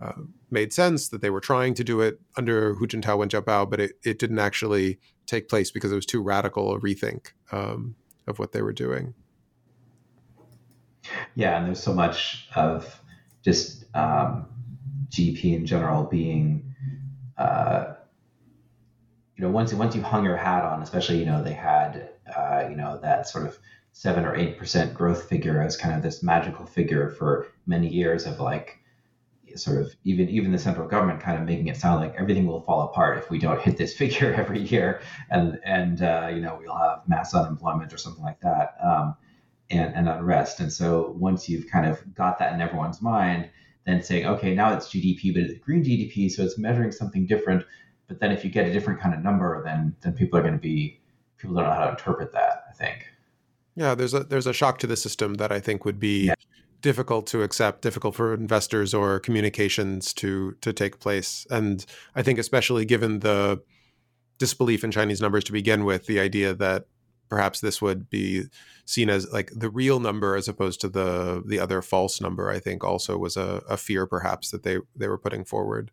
[0.00, 0.12] uh,
[0.50, 3.80] made sense that they were trying to do it under Hu Jintao and Jiabao, but
[3.80, 4.98] it, it didn't actually
[5.30, 7.94] take place because it was too radical a rethink um,
[8.26, 9.14] of what they were doing.
[11.34, 13.00] Yeah, and there's so much of
[13.42, 14.46] just um,
[15.08, 16.74] GDP in general being,
[17.38, 17.94] uh,
[19.36, 22.66] you know, once once you hung your hat on, especially you know they had uh,
[22.68, 23.58] you know that sort of
[23.92, 28.26] seven or eight percent growth figure as kind of this magical figure for many years
[28.26, 28.79] of like
[29.58, 32.60] sort of even even the central government kind of making it sound like everything will
[32.62, 36.58] fall apart if we don't hit this figure every year and and uh, you know
[36.60, 39.14] we'll have mass unemployment or something like that um,
[39.70, 40.60] and, and unrest.
[40.60, 43.50] And so once you've kind of got that in everyone's mind
[43.86, 47.64] then saying okay now it's gdp but it's green gdp so it's measuring something different.
[48.08, 50.54] But then if you get a different kind of number then then people are going
[50.54, 51.00] to be
[51.38, 53.06] people don't know how to interpret that i think.
[53.74, 56.34] Yeah there's a there's a shock to the system that i think would be yeah
[56.80, 61.46] difficult to accept, difficult for investors or communications to to take place.
[61.50, 63.62] And I think especially given the
[64.38, 66.86] disbelief in Chinese numbers to begin with, the idea that
[67.28, 68.44] perhaps this would be
[68.84, 72.58] seen as like the real number as opposed to the the other false number, I
[72.58, 75.90] think also was a, a fear perhaps that they they were putting forward.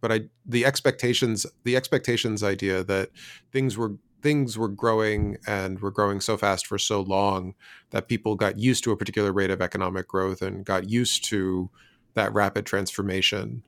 [0.00, 3.10] But I the expectations the expectations idea that
[3.52, 7.54] things were things were growing and were growing so fast for so long
[7.90, 11.70] that people got used to a particular rate of economic growth and got used to
[12.14, 13.64] that rapid transformation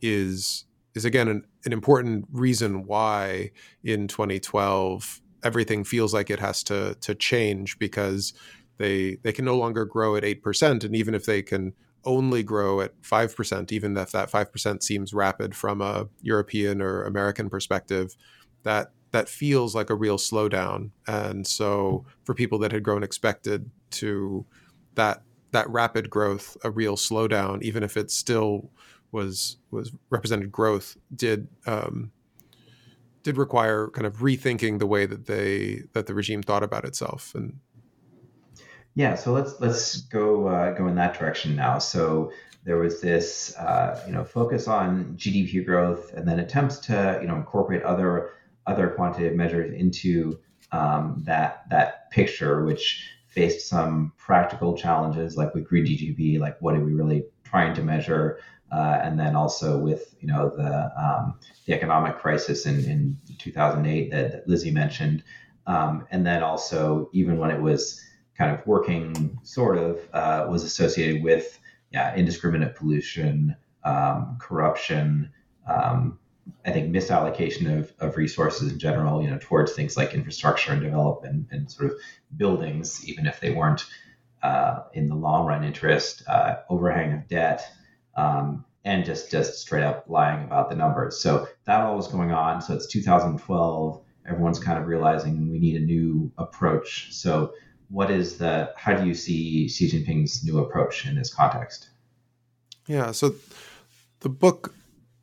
[0.00, 3.50] is is again an, an important reason why
[3.82, 8.32] in 2012 everything feels like it has to to change because
[8.78, 11.72] they they can no longer grow at 8% and even if they can
[12.04, 17.48] only grow at 5% even if that 5% seems rapid from a European or American
[17.48, 18.16] perspective
[18.64, 20.90] that that feels like a real slowdown.
[21.06, 24.44] And so for people that had grown expected to
[24.94, 25.22] that
[25.52, 28.70] that rapid growth, a real slowdown, even if it still
[29.12, 32.10] was was represented growth, did um,
[33.22, 37.34] did require kind of rethinking the way that they that the regime thought about itself.
[37.34, 37.58] And
[38.94, 41.78] yeah, so let's let's go uh, go in that direction now.
[41.78, 42.32] So
[42.64, 47.28] there was this uh, you know focus on GDP growth and then attempts to you
[47.28, 48.30] know incorporate other
[48.66, 50.38] other quantitative measures into
[50.72, 56.74] um, that that picture, which faced some practical challenges, like with green GDP, like what
[56.74, 58.38] are we really trying to measure,
[58.70, 64.10] uh, and then also with you know the um, the economic crisis in, in 2008
[64.10, 65.22] that, that Lizzie mentioned,
[65.66, 68.00] um, and then also even when it was
[68.36, 71.58] kind of working, sort of uh, was associated with
[71.90, 75.30] yeah indiscriminate pollution, um, corruption.
[75.68, 76.18] Um,
[76.64, 80.82] I think misallocation of, of resources in general, you know, towards things like infrastructure and
[80.82, 81.98] development and sort of
[82.36, 83.84] buildings, even if they weren't
[84.42, 87.64] uh, in the long run interest, uh, overhang of debt,
[88.16, 91.20] um, and just just straight up lying about the numbers.
[91.20, 92.60] So that all was going on.
[92.60, 94.02] So it's 2012.
[94.26, 97.12] Everyone's kind of realizing we need a new approach.
[97.12, 97.54] So
[97.88, 98.72] what is the?
[98.76, 101.90] How do you see Xi Jinping's new approach in this context?
[102.86, 103.12] Yeah.
[103.12, 103.34] So
[104.20, 104.74] the book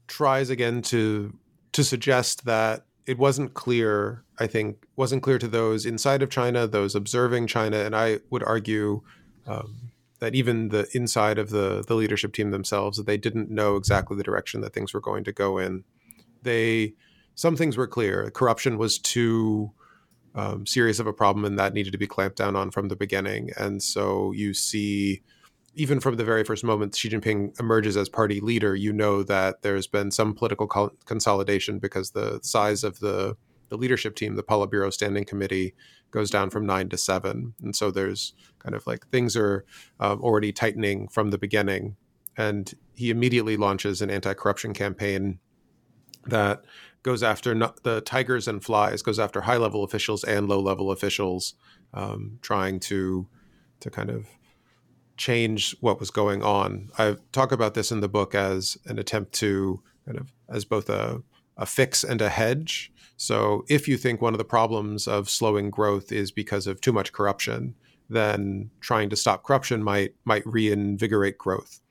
[0.10, 1.34] tries again to
[1.72, 4.24] to suggest that it wasn't clear.
[4.40, 8.44] I think wasn't clear to those inside of China, those observing China, and I would
[8.44, 9.02] argue
[9.48, 13.76] um, that even the inside of the the leadership team themselves, that they didn't know
[13.78, 15.84] exactly the direction that things were going to go in.
[16.42, 16.94] They
[17.36, 18.30] some things were clear.
[18.32, 19.72] Corruption was too
[20.36, 22.96] um, serious of a problem, and that needed to be clamped down on from the
[22.96, 23.52] beginning.
[23.58, 25.22] And so you see,
[25.76, 29.62] even from the very first moment Xi Jinping emerges as party leader, you know that
[29.62, 33.36] there's been some political co- consolidation because the size of the
[33.70, 35.76] the leadership team, the Politburo Standing Committee,
[36.10, 39.64] goes down from nine to seven, and so there's kind of like things are
[40.00, 41.96] um, already tightening from the beginning.
[42.36, 45.40] And he immediately launches an anti-corruption campaign
[46.26, 46.64] that
[47.04, 47.54] goes after
[47.84, 51.54] the tigers and flies, goes after high level officials and low level officials,
[51.94, 53.28] um, trying to
[53.82, 54.26] to kind of
[55.20, 56.90] change what was going on.
[56.98, 60.90] I talk about this in the book as an attempt to kind of as both
[60.90, 61.22] a,
[61.58, 62.92] a fix and a hedge.
[63.18, 66.94] So if you think one of the problems of slowing growth is because of too
[66.94, 67.76] much corruption,
[68.10, 71.82] then trying to stop corruption might might reinvigorate growth.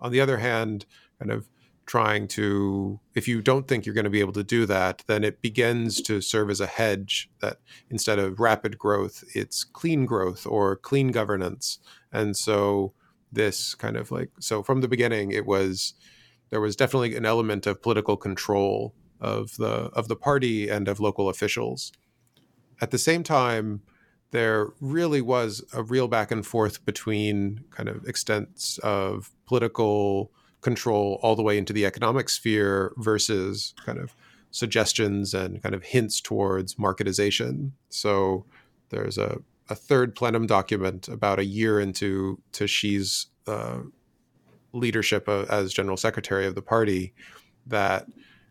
[0.00, 0.86] On the other hand,
[1.18, 1.46] kind of
[1.84, 5.24] trying to if you don't think you're going to be able to do that then
[5.24, 7.56] it begins to serve as a hedge that
[7.88, 11.78] instead of rapid growth it's clean growth or clean governance
[12.12, 12.92] and so
[13.30, 15.94] this kind of like so from the beginning it was
[16.50, 21.00] there was definitely an element of political control of the of the party and of
[21.00, 21.92] local officials
[22.80, 23.82] at the same time
[24.30, 30.30] there really was a real back and forth between kind of extents of political
[30.60, 34.14] control all the way into the economic sphere versus kind of
[34.50, 37.72] suggestions and kind of hints towards marketization.
[37.88, 38.44] So
[38.90, 39.38] there's a,
[39.68, 43.80] a third plenum document about a year into to Xi's uh,
[44.72, 47.14] leadership uh, as general secretary of the party
[47.66, 48.06] that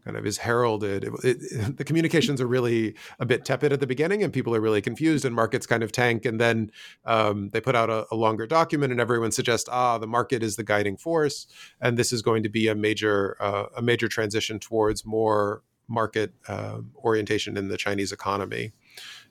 [0.08, 1.04] kind of is heralded.
[1.04, 4.62] It, it, the communications are really a bit tepid at the beginning, and people are
[4.62, 6.26] really confused, and markets kind of tank.
[6.26, 6.72] And then
[7.06, 10.56] um, they put out a, a, longer document, and everyone suggests, ah, the market is
[10.56, 11.46] the guiding force,
[11.82, 16.34] and this is going to be a major uh, a major transition towards more market
[16.48, 18.74] uh, orientation in the Chinese economy.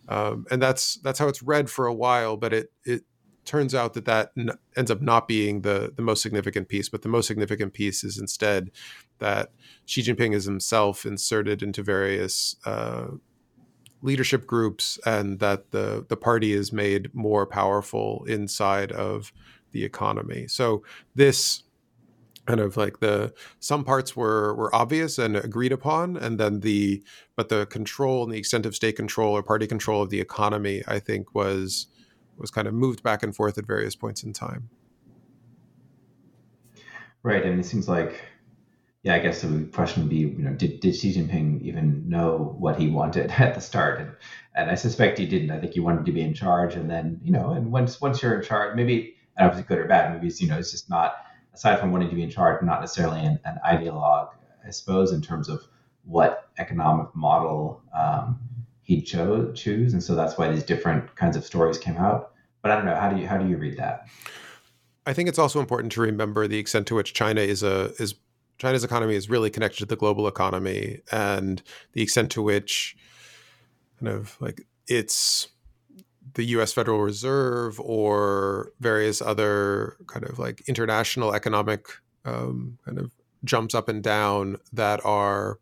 [0.09, 3.03] Um, and that's that's how it's read for a while, but it it
[3.45, 6.89] turns out that that n- ends up not being the the most significant piece.
[6.89, 8.71] But the most significant piece is instead
[9.19, 9.51] that
[9.87, 13.07] Xi Jinping is himself inserted into various uh,
[14.03, 19.33] leadership groups, and that the the party is made more powerful inside of
[19.73, 20.47] the economy.
[20.49, 20.83] So
[21.15, 21.63] this
[22.47, 27.03] kind of like the some parts were were obvious and agreed upon and then the
[27.37, 30.83] but the control and the extent of state control or party control of the economy
[30.87, 31.89] i think was
[32.39, 34.69] was kind of moved back and forth at various points in time.
[37.23, 38.21] Right, and it seems like,
[39.03, 42.57] yeah, I guess the question would be, you know, did, did Xi Jinping even know
[42.59, 44.01] what he wanted at the start?
[44.01, 44.13] And,
[44.55, 45.51] and I suspect he didn't.
[45.51, 48.23] I think he wanted to be in charge, and then, you know, and once once
[48.23, 50.15] you're in charge, maybe I don't know if it's good or bad.
[50.15, 51.17] Maybe it's you know, it's just not
[51.57, 54.29] aside from wanting to be in charge, not necessarily an, an ideologue,
[54.65, 55.67] I suppose, in terms of
[56.05, 58.39] what economic model um,
[58.83, 62.33] he chose choose, and so that's why these different kinds of stories came out.
[62.63, 64.07] But I don't know how do you how do you read that?
[65.07, 68.15] I think it's also important to remember the extent to which China is a is
[68.59, 72.97] China's economy is really connected to the global economy, and the extent to which
[73.99, 75.49] kind of like it's
[76.37, 76.73] the U.S.
[76.73, 81.87] Federal Reserve or various other kind of like international economic
[82.27, 83.11] um, kind of
[83.43, 85.59] jumps up and down that are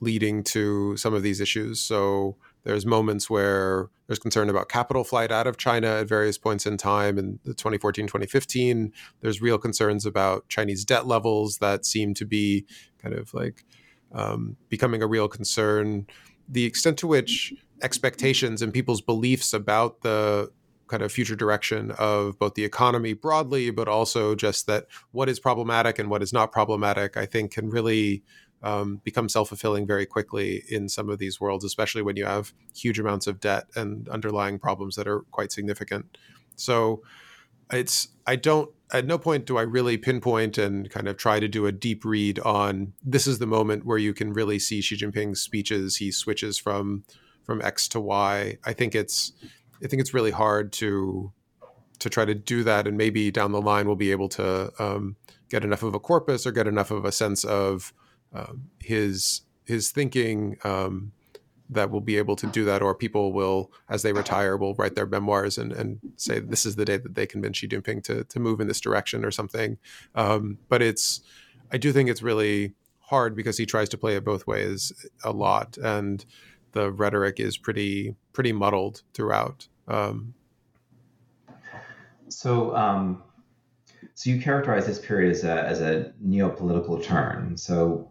[0.00, 1.80] leading to some of these issues.
[1.80, 6.66] So there's moments where there's concern about capital flight out of China at various points
[6.66, 7.16] in time.
[7.16, 12.66] In the 2014, 2015, there's real concerns about Chinese debt levels that seem to be
[13.00, 13.64] kind of like
[14.12, 16.08] um, becoming a real concern.
[16.48, 20.50] The extent to which expectations and people's beliefs about the
[20.88, 25.38] kind of future direction of both the economy broadly, but also just that what is
[25.38, 28.22] problematic and what is not problematic, I think can really
[28.62, 32.52] um, become self fulfilling very quickly in some of these worlds, especially when you have
[32.74, 36.18] huge amounts of debt and underlying problems that are quite significant.
[36.56, 37.02] So
[37.70, 41.48] it's I don't at no point do I really pinpoint and kind of try to
[41.48, 44.96] do a deep read on this is the moment where you can really see Xi
[44.96, 45.96] Jinping's speeches.
[45.96, 47.04] He switches from
[47.48, 48.58] from X to Y.
[48.62, 49.32] I think it's
[49.82, 51.32] I think it's really hard to
[51.98, 55.16] to try to do that, and maybe down the line we'll be able to um,
[55.48, 57.94] get enough of a corpus or get enough of a sense of
[58.34, 61.12] um, his his thinking um,
[61.70, 64.94] that will be able to do that, or people will, as they retire, will write
[64.94, 68.24] their memoirs and, and say this is the day that they convinced Xi Jinping to
[68.24, 69.78] to move in this direction or something.
[70.14, 71.22] Um, but it's,
[71.72, 74.92] I do think it's really hard because he tries to play it both ways
[75.24, 76.26] a lot, and
[76.78, 79.66] the rhetoric is pretty pretty muddled throughout.
[79.88, 80.34] Um,
[82.28, 83.22] so, um,
[84.14, 87.56] so you characterize this period as a as a neopolitical turn.
[87.56, 88.08] So,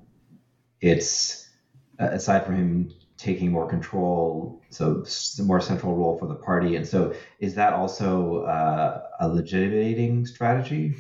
[0.82, 1.50] it's
[1.98, 5.06] aside from him taking more control, so
[5.44, 10.94] more central role for the party, and so is that also uh, a legitimating strategy?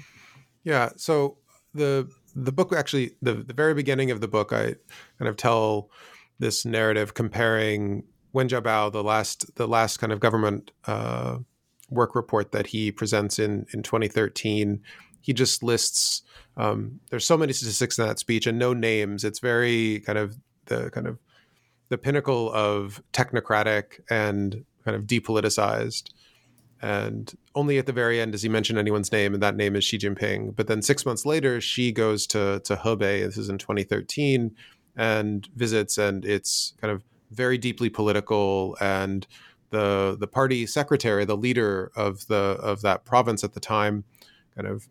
[0.63, 0.89] Yeah.
[0.95, 1.37] So
[1.73, 4.75] the the book actually the the very beginning of the book, I
[5.19, 5.89] kind of tell
[6.39, 11.39] this narrative comparing Wen Jiabao, the last the last kind of government uh,
[11.89, 14.81] work report that he presents in in 2013.
[15.21, 16.21] He just lists.
[16.55, 19.23] Um, there's so many statistics in that speech and no names.
[19.23, 21.19] It's very kind of the kind of
[21.89, 26.11] the pinnacle of technocratic and kind of depoliticized.
[26.81, 29.83] And only at the very end does he mention anyone's name, and that name is
[29.83, 30.55] Xi Jinping.
[30.55, 33.25] But then six months later, Xi goes to to Hebei.
[33.25, 34.55] This is in 2013,
[34.97, 38.75] and visits, and it's kind of very deeply political.
[38.81, 39.25] And
[39.69, 44.03] the the party secretary, the leader of the of that province at the time,
[44.55, 44.87] kind of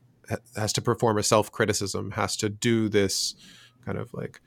[0.56, 3.34] has to perform a self criticism, has to do this
[3.84, 4.40] kind of like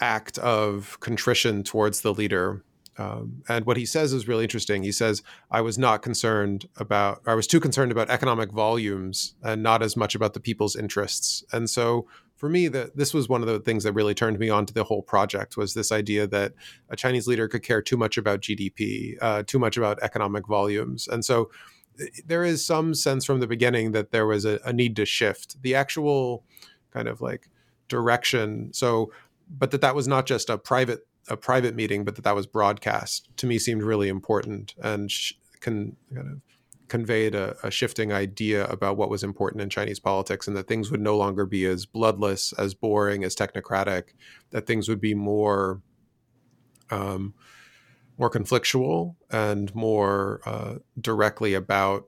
[0.00, 2.64] act of contrition towards the leader.
[2.96, 4.84] Um, and what he says is really interesting.
[4.84, 9.62] He says, I was not concerned about, I was too concerned about economic volumes and
[9.62, 11.42] not as much about the people's interests.
[11.52, 12.06] And so
[12.36, 14.74] for me, that this was one of the things that really turned me on to
[14.74, 16.52] the whole project was this idea that
[16.90, 21.06] a Chinese leader could care too much about GDP, uh, too much about economic volumes.
[21.08, 21.50] And so
[22.00, 25.06] eh, there is some sense from the beginning that there was a, a need to
[25.06, 26.44] shift the actual
[26.90, 27.48] kind of like
[27.88, 28.72] direction.
[28.72, 29.12] So
[29.48, 32.46] but that that was not just a private a private meeting, but that that was
[32.46, 36.40] broadcast to me seemed really important and sh- can kind of
[36.88, 40.90] conveyed a, a, shifting idea about what was important in Chinese politics and that things
[40.90, 44.08] would no longer be as bloodless, as boring, as technocratic,
[44.50, 45.80] that things would be more
[46.90, 47.34] um,
[48.18, 52.06] more conflictual and more uh, directly about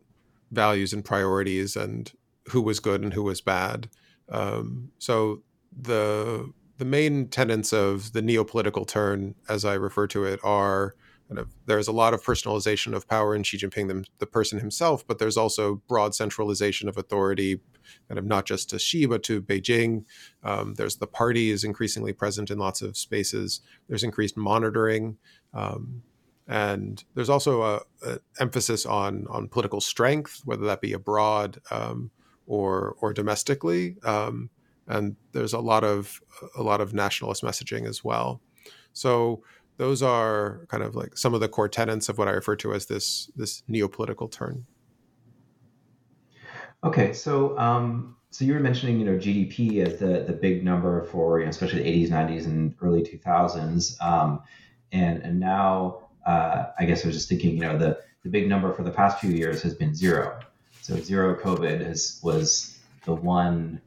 [0.53, 2.13] values and priorities and
[2.51, 3.89] who was good and who was bad.
[4.29, 5.43] Um, so
[5.77, 10.95] the the main tenets of the neopolitical turn, as I refer to it, are
[11.29, 14.59] kind of there's a lot of personalization of power in Xi Jinping, the, the person
[14.59, 17.61] himself, but there's also broad centralization of authority,
[18.09, 20.05] kind of not just to Xi but to Beijing.
[20.43, 23.61] Um, there's the party is increasingly present in lots of spaces.
[23.89, 25.19] There's increased monitoring.
[25.53, 26.03] Um,
[26.49, 32.11] and there's also a, a, emphasis on on political strength, whether that be abroad um,
[32.47, 33.97] or or domestically.
[34.05, 34.51] Um,
[34.87, 36.21] and there's a lot of
[36.57, 38.41] a lot of nationalist messaging as well.
[38.93, 39.43] So
[39.77, 42.73] those are kind of like some of the core tenets of what I refer to
[42.73, 44.67] as this this neopolitical turn.
[46.85, 51.05] Okay, so um, so you were mentioning you know GDP as the the big number
[51.05, 54.43] for you know, especially the 80s, 90s, and early 2000s, um,
[54.93, 58.49] and and now uh, I guess I was just thinking you know the the big
[58.49, 60.39] number for the past few years has been zero.
[60.83, 63.81] So zero COVID has was the one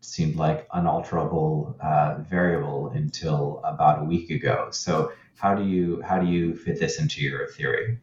[0.00, 4.68] seemed like unalterable uh, variable until about a week ago.
[4.70, 7.98] So how do you how do you fit this into your theory?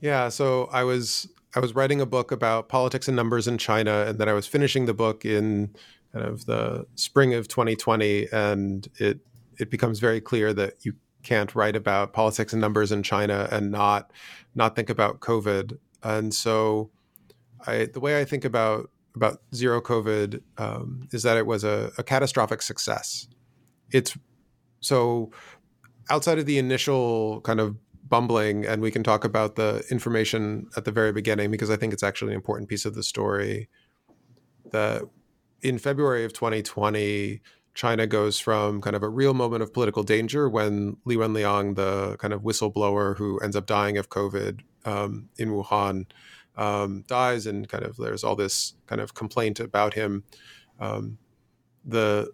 [0.00, 4.04] Yeah, so I was I was writing a book about politics and numbers in China,
[4.06, 5.74] and then I was finishing the book in
[6.12, 9.20] kind of the spring of 2020, and it
[9.58, 13.70] it becomes very clear that you can't write about politics and numbers in China and
[13.70, 14.12] not
[14.54, 15.78] not think about COVID.
[16.02, 16.90] And so,
[17.66, 21.90] I the way I think about about zero COVID um, is that it was a,
[21.98, 23.26] a catastrophic success.
[23.90, 24.16] It's
[24.80, 25.32] so
[26.10, 27.76] outside of the initial kind of
[28.08, 31.92] bumbling, and we can talk about the information at the very beginning because I think
[31.92, 33.68] it's actually an important piece of the story.
[34.70, 35.02] That
[35.62, 37.40] in February of 2020,
[37.74, 42.16] China goes from kind of a real moment of political danger when Li Wenliang, the
[42.16, 46.06] kind of whistleblower who ends up dying of COVID um, in Wuhan,
[46.56, 50.24] um, dies, and kind of there's all this kind of complaint about him.
[50.80, 51.18] Um,
[51.84, 52.30] the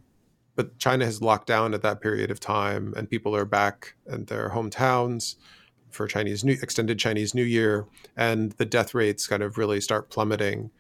[0.57, 4.25] but China has locked down at that period of time, and people are back in
[4.27, 5.37] their hometowns
[5.91, 7.87] for Chinese New extended Chinese New Year,
[8.17, 10.71] and the death rates kind of really start plummeting.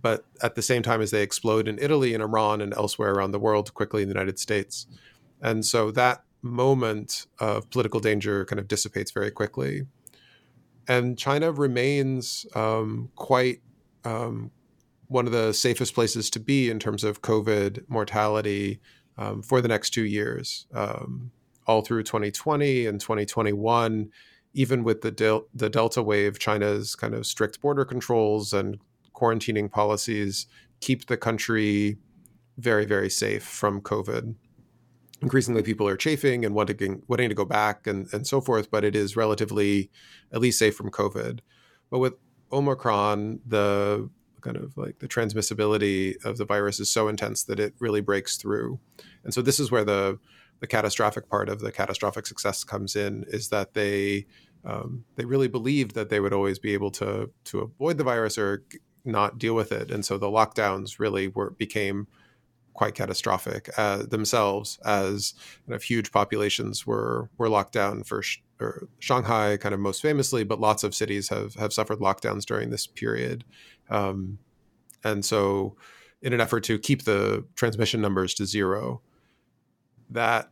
[0.00, 3.32] But at the same time as they explode in Italy and Iran and elsewhere around
[3.32, 4.86] the world, quickly in the United States,
[5.42, 9.86] and so that moment of political danger kind of dissipates very quickly
[10.88, 13.60] and China remains um, quite
[14.04, 14.50] um,
[15.06, 18.80] one of the safest places to be in terms of COVID mortality
[19.18, 21.30] um, for the next two years, um,
[21.66, 24.10] all through 2020 and 2021.
[24.54, 28.78] Even with the del- the Delta wave, China's kind of strict border controls and
[29.14, 30.46] quarantining policies
[30.80, 31.98] keep the country
[32.56, 34.34] very, very safe from COVID.
[35.20, 38.84] Increasingly, people are chafing and wanting, wanting to go back and, and so forth, but
[38.84, 39.90] it is relatively
[40.32, 41.40] at least safe from COVID.
[41.90, 42.14] But with
[42.52, 44.08] Omicron, the
[44.40, 48.36] kind of like the transmissibility of the virus is so intense that it really breaks
[48.36, 48.78] through.
[49.24, 50.18] And so this is where the
[50.60, 54.26] the catastrophic part of the catastrophic success comes in is that they
[54.64, 58.36] um, they really believed that they would always be able to to avoid the virus
[58.38, 58.64] or
[59.04, 62.06] not deal with it, and so the lockdowns really were became
[62.78, 65.34] quite catastrophic uh, themselves as
[65.66, 68.38] kind of huge populations were were locked down for sh-
[69.00, 72.86] Shanghai kind of most famously, but lots of cities have have suffered lockdowns during this
[72.86, 73.44] period,
[73.90, 74.38] um,
[75.04, 75.76] and so
[76.22, 79.00] in an effort to keep the transmission numbers to zero,
[80.10, 80.50] that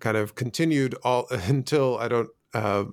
[0.00, 2.30] kind of continued all until I don't.
[2.52, 2.84] Uh,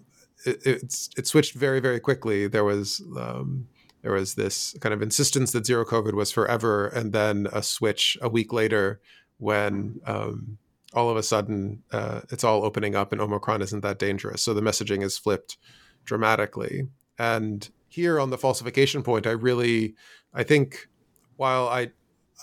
[0.45, 2.47] it, it's it switched very very quickly.
[2.47, 3.67] There was um,
[4.01, 8.17] there was this kind of insistence that zero COVID was forever, and then a switch
[8.21, 8.99] a week later
[9.37, 10.57] when um,
[10.93, 14.41] all of a sudden uh, it's all opening up and Omicron isn't that dangerous.
[14.41, 15.57] So the messaging is flipped
[16.05, 16.87] dramatically.
[17.17, 19.95] And here on the falsification point, I really
[20.33, 20.87] I think
[21.35, 21.91] while I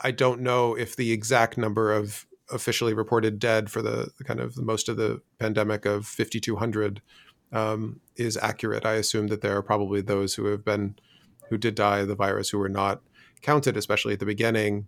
[0.03, 4.59] I don't know if the exact number of officially reported dead for the kind of
[4.59, 7.03] most of the pandemic of 5,200
[7.53, 8.85] um, is accurate.
[8.85, 10.97] I assume that there are probably those who have been
[11.49, 13.01] who did die of the virus who were not
[13.41, 14.87] counted, especially at the beginning.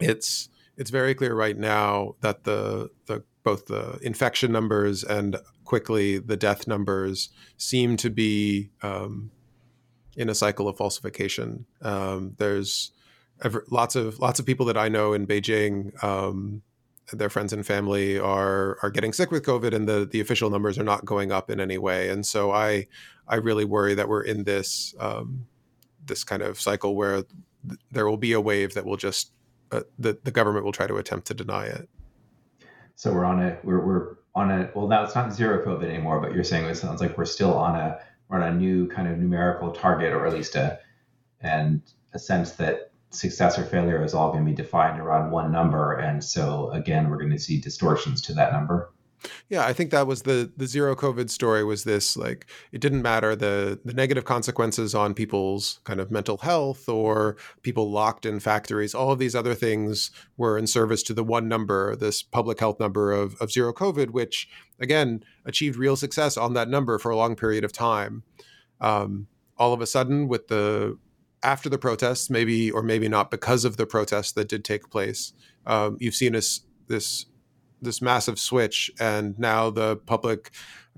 [0.00, 6.18] It's it's very clear right now that the the both the infection numbers and quickly
[6.18, 9.30] the death numbers seem to be um,
[10.16, 11.66] in a cycle of falsification.
[11.80, 12.92] Um, there's
[13.42, 16.62] ever, lots of lots of people that I know in Beijing, um,
[17.12, 20.78] their friends and family are are getting sick with COVID, and the the official numbers
[20.78, 22.08] are not going up in any way.
[22.08, 22.86] And so I
[23.28, 25.46] I really worry that we're in this um,
[26.06, 27.22] this kind of cycle where
[27.68, 29.32] th- there will be a wave that will just
[29.70, 31.88] uh, the the government will try to attempt to deny it.
[32.96, 36.20] So we're on a we're we're on a well now it's not zero COVID anymore,
[36.20, 37.98] but you're saying it sounds like we're still on a
[38.32, 40.78] we're on a new kind of numerical target, or at least a
[41.40, 41.82] and
[42.14, 45.92] a sense that success or failure is all going to be defined around one number.
[45.92, 48.91] And so, again, we're going to see distortions to that number.
[49.48, 51.64] Yeah, I think that was the the zero COVID story.
[51.64, 56.38] Was this like it didn't matter the the negative consequences on people's kind of mental
[56.38, 58.94] health or people locked in factories.
[58.94, 62.80] All of these other things were in service to the one number, this public health
[62.80, 64.48] number of of zero COVID, which
[64.80, 68.22] again achieved real success on that number for a long period of time.
[68.80, 70.98] Um, all of a sudden, with the
[71.42, 75.32] after the protests, maybe or maybe not because of the protests that did take place,
[75.66, 77.26] um, you've seen this this
[77.82, 80.50] this massive switch, and now the public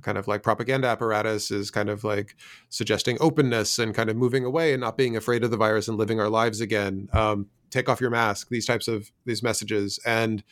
[0.03, 2.37] kind of like propaganda apparatus is kind of like
[2.69, 5.97] suggesting openness and kind of moving away and not being afraid of the virus and
[5.97, 7.09] living our lives again.
[7.13, 8.49] Um, take off your mask.
[8.49, 10.43] These types of these messages and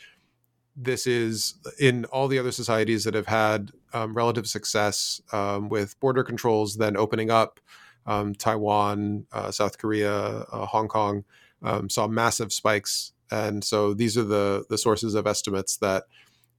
[0.74, 5.98] this is in all the other societies that have had um, relative success um, with
[6.00, 7.60] border controls then opening up
[8.06, 11.24] um, Taiwan, uh, South Korea, uh, Hong Kong
[11.62, 16.04] um, saw massive spikes, and so these are the the sources of estimates that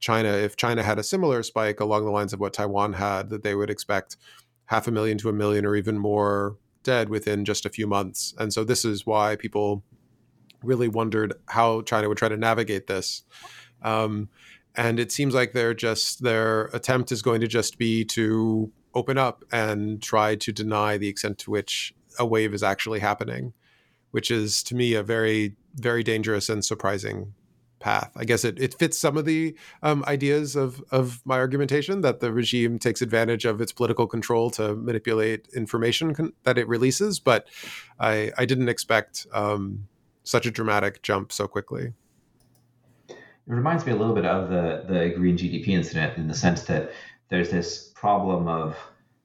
[0.00, 3.42] China, if China had a similar spike along the lines of what Taiwan had, that
[3.42, 4.16] they would expect
[4.66, 8.34] half a million to a million or even more dead within just a few months.
[8.36, 9.82] And so this is why people
[10.62, 13.22] really wondered how China would try to navigate this.
[13.82, 14.28] Um,
[14.74, 19.16] and it seems like they're just their attempt is going to just be to open
[19.16, 23.52] up and try to deny the extent to which a wave is actually happening,
[24.14, 27.34] which is to me a very, very dangerous and surprising
[27.80, 28.12] path.
[28.14, 32.20] I guess it, it fits some of the um, ideas of, of my argumentation that
[32.20, 37.18] the regime takes advantage of its political control to manipulate information con- that it releases,
[37.18, 37.48] but
[37.98, 39.88] I, I didn't expect um,
[40.22, 41.92] such a dramatic jump so quickly.
[43.08, 43.16] It
[43.48, 46.92] reminds me a little bit of the, the green GDP incident in the sense that
[47.30, 48.76] there's this problem of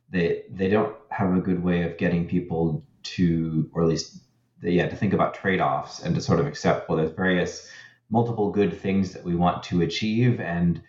[0.10, 4.24] they they don't have a good way of getting people to, or at least
[4.62, 7.70] yeah, to think about trade-offs and to sort of accept well, there's various
[8.10, 10.82] multiple good things that we want to achieve, and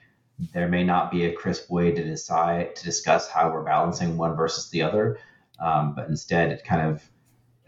[0.52, 4.34] there may not be a crisp way to decide to discuss how we're balancing one
[4.34, 5.18] versus the other,
[5.60, 7.10] um, but instead it kind of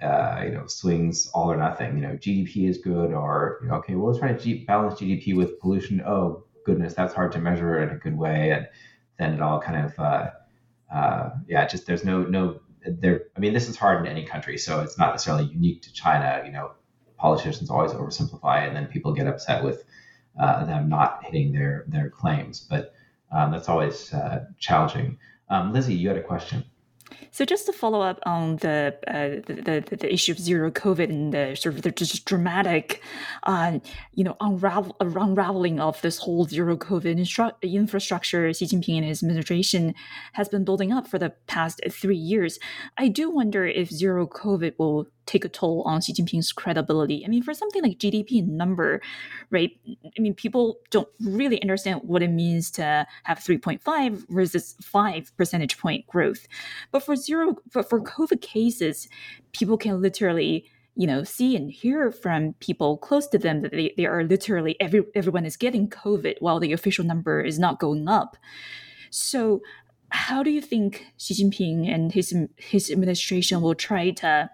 [0.03, 1.97] uh, you know swings all or nothing.
[1.97, 5.37] You know, GDP is good, or you know, okay, well let's try to balance GDP
[5.37, 6.03] with pollution.
[6.05, 8.69] Oh goodness, that's hard to measure in a good way, and
[9.19, 10.31] then it all kind of uh,
[10.93, 13.25] uh, yeah, just there's no no there.
[13.37, 16.43] I mean, this is hard in any country, so it's not necessarily unique to China.
[16.45, 16.73] You know,
[17.17, 19.85] politicians always oversimplify, and then people get upset with
[20.39, 22.61] uh, them not hitting their their claims.
[22.61, 22.95] But
[23.31, 25.19] um, that's always uh, challenging.
[25.49, 26.65] Um, Lizzie, you had a question.
[27.31, 31.09] So just to follow up on the, uh, the, the, the issue of zero COVID
[31.09, 33.03] and the sort of the just dramatic,
[33.45, 33.79] uh,
[34.15, 39.23] you know, unravel, unraveling of this whole zero COVID instru- infrastructure Xi Jinping and his
[39.23, 39.95] administration
[40.35, 42.59] has been building up for the past three years.
[42.99, 47.25] I do wonder if zero COVID will take a toll on Xi Jinping's credibility.
[47.25, 49.01] I mean, for something like GDP number,
[49.51, 49.71] right?
[49.87, 55.79] I mean, people don't really understand what it means to have 3.5 versus 5 percentage
[55.79, 56.47] point growth.
[56.91, 59.09] But for zero, but for COVID cases,
[59.53, 63.95] people can literally you know see and hear from people close to them that they,
[63.97, 68.07] they are literally every everyone is getting covid while the official number is not going
[68.09, 68.37] up
[69.09, 69.63] so
[70.13, 74.51] how do you think Xi Jinping and his his administration will try to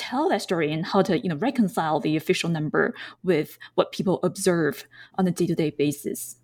[0.00, 4.20] tell that story and how to you know reconcile the official number with what people
[4.22, 4.84] observe
[5.16, 6.36] on a day-to-day basis?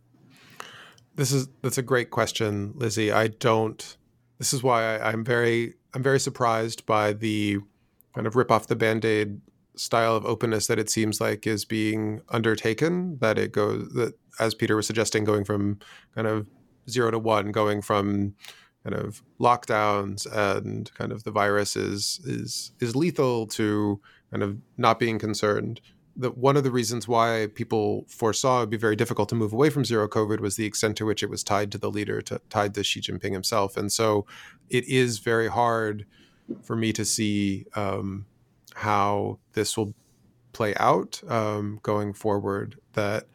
[1.15, 3.11] This is that's a great question lizzie.
[3.11, 3.97] I don't
[4.39, 7.59] this is why I, i'm very i'm very surprised by the
[8.15, 9.41] kind of rip off the band-aid
[9.77, 14.55] style of openness that it seems like is being undertaken that it goes that as
[14.55, 15.79] peter was suggesting going from
[16.15, 16.47] kind of
[16.89, 18.35] zero to one going from
[18.87, 24.59] kind of lockdowns and kind of the virus is is is lethal to kind of
[24.77, 25.81] not being concerned.
[26.15, 29.53] That one of the reasons why people foresaw it would be very difficult to move
[29.53, 32.23] away from zero COVID was the extent to which it was tied to the leader,
[32.23, 34.25] to, tied to Xi Jinping himself, and so
[34.71, 36.07] it is very hard
[36.63, 38.25] for me to see um,
[38.75, 39.95] how this will
[40.53, 42.79] play out um, going forward.
[42.93, 43.27] That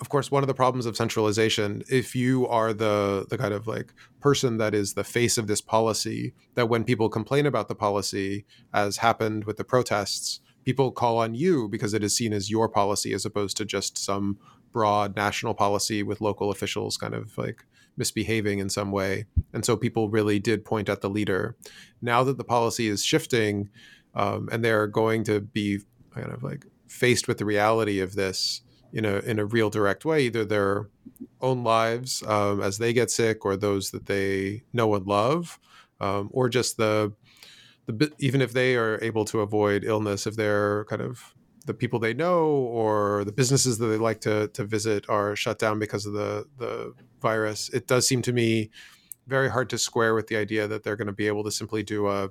[0.00, 3.66] of course one of the problems of centralization if you are the the kind of
[3.66, 7.74] like person that is the face of this policy that when people complain about the
[7.74, 12.50] policy as happened with the protests people call on you because it is seen as
[12.50, 14.38] your policy as opposed to just some
[14.72, 17.64] broad national policy with local officials kind of like
[17.98, 19.26] misbehaving in some way.
[19.52, 21.56] And so people really did point at the leader.
[22.00, 23.70] Now that the policy is shifting
[24.14, 25.80] um, and they're going to be
[26.14, 28.62] kind of like faced with the reality of this
[28.92, 30.88] in a in a real direct way, either their
[31.40, 35.58] own lives um, as they get sick, or those that they know and love,
[36.00, 37.12] um, or just the
[37.86, 41.34] the even if they are able to avoid illness, if they're kind of
[41.66, 45.58] the people they know or the businesses that they like to to visit are shut
[45.58, 48.70] down because of the the virus, it does seem to me
[49.26, 51.82] very hard to square with the idea that they're going to be able to simply
[51.82, 52.30] do a,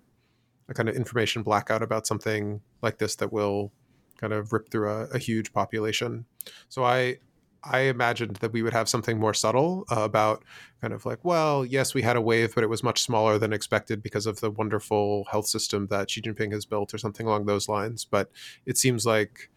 [0.67, 3.71] a kind of information blackout about something like this that will
[4.17, 6.25] kind of rip through a, a huge population.
[6.69, 7.17] So I
[7.63, 10.43] I imagined that we would have something more subtle uh, about
[10.81, 13.51] kind of like, well, yes, we had a wave, but it was much smaller than
[13.51, 17.45] expected because of the wonderful health system that Xi Jinping has built, or something along
[17.45, 18.05] those lines.
[18.05, 18.31] But
[18.65, 19.49] it seems like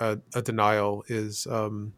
[0.00, 1.92] a, a denial is um,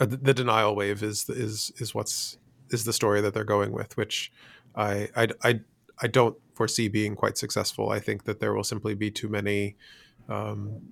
[0.00, 2.38] a, the denial wave is is is what's
[2.70, 4.32] is the story that they're going with, which
[4.74, 5.60] I I I,
[6.02, 7.90] I don't foresee being quite successful.
[7.90, 9.76] I think that there will simply be too many
[10.28, 10.82] um,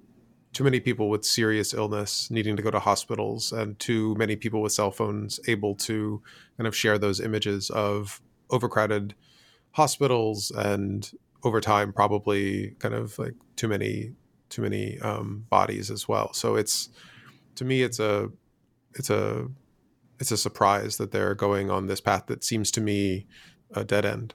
[0.52, 4.60] too many people with serious illness needing to go to hospitals and too many people
[4.60, 6.22] with cell phones able to
[6.56, 9.14] kind of share those images of overcrowded
[9.72, 14.12] hospitals and over time probably kind of like too many
[14.50, 16.32] too many um, bodies as well.
[16.34, 16.90] So it's
[17.54, 18.30] to me it's a
[18.94, 19.46] it's a
[20.20, 23.26] it's a surprise that they're going on this path that seems to me
[23.74, 24.34] a dead end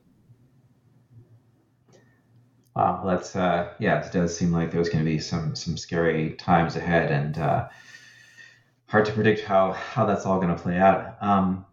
[2.78, 6.34] Wow, that's uh, yeah, it does seem like there's going to be some some scary
[6.34, 7.70] times ahead, and uh,
[8.86, 11.16] hard to predict how how that's all going to play out.
[11.20, 11.66] Um,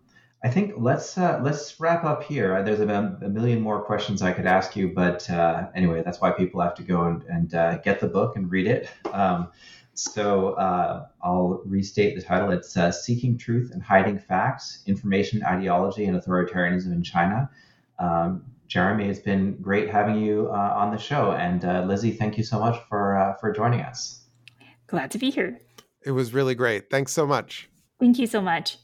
[0.43, 2.63] I think let's uh, let's wrap up here.
[2.63, 6.31] There's a, a, million more questions I could ask you, but uh, anyway, that's why
[6.31, 8.89] people have to go and, and uh, get the book and read it.
[9.13, 9.49] Um,
[9.93, 12.51] so uh, I'll restate the title.
[12.51, 17.51] It's uh, "Seeking Truth and Hiding Facts: Information, Ideology, and Authoritarianism in China."
[17.99, 22.37] Um, Jeremy, it's been great having you uh, on the show, and uh, Lizzie, thank
[22.39, 24.27] you so much for uh, for joining us.
[24.87, 25.61] Glad to be here.
[26.05, 26.91] It was really great.
[26.91, 27.69] Thanks so much.
[28.01, 28.79] Thank you so much.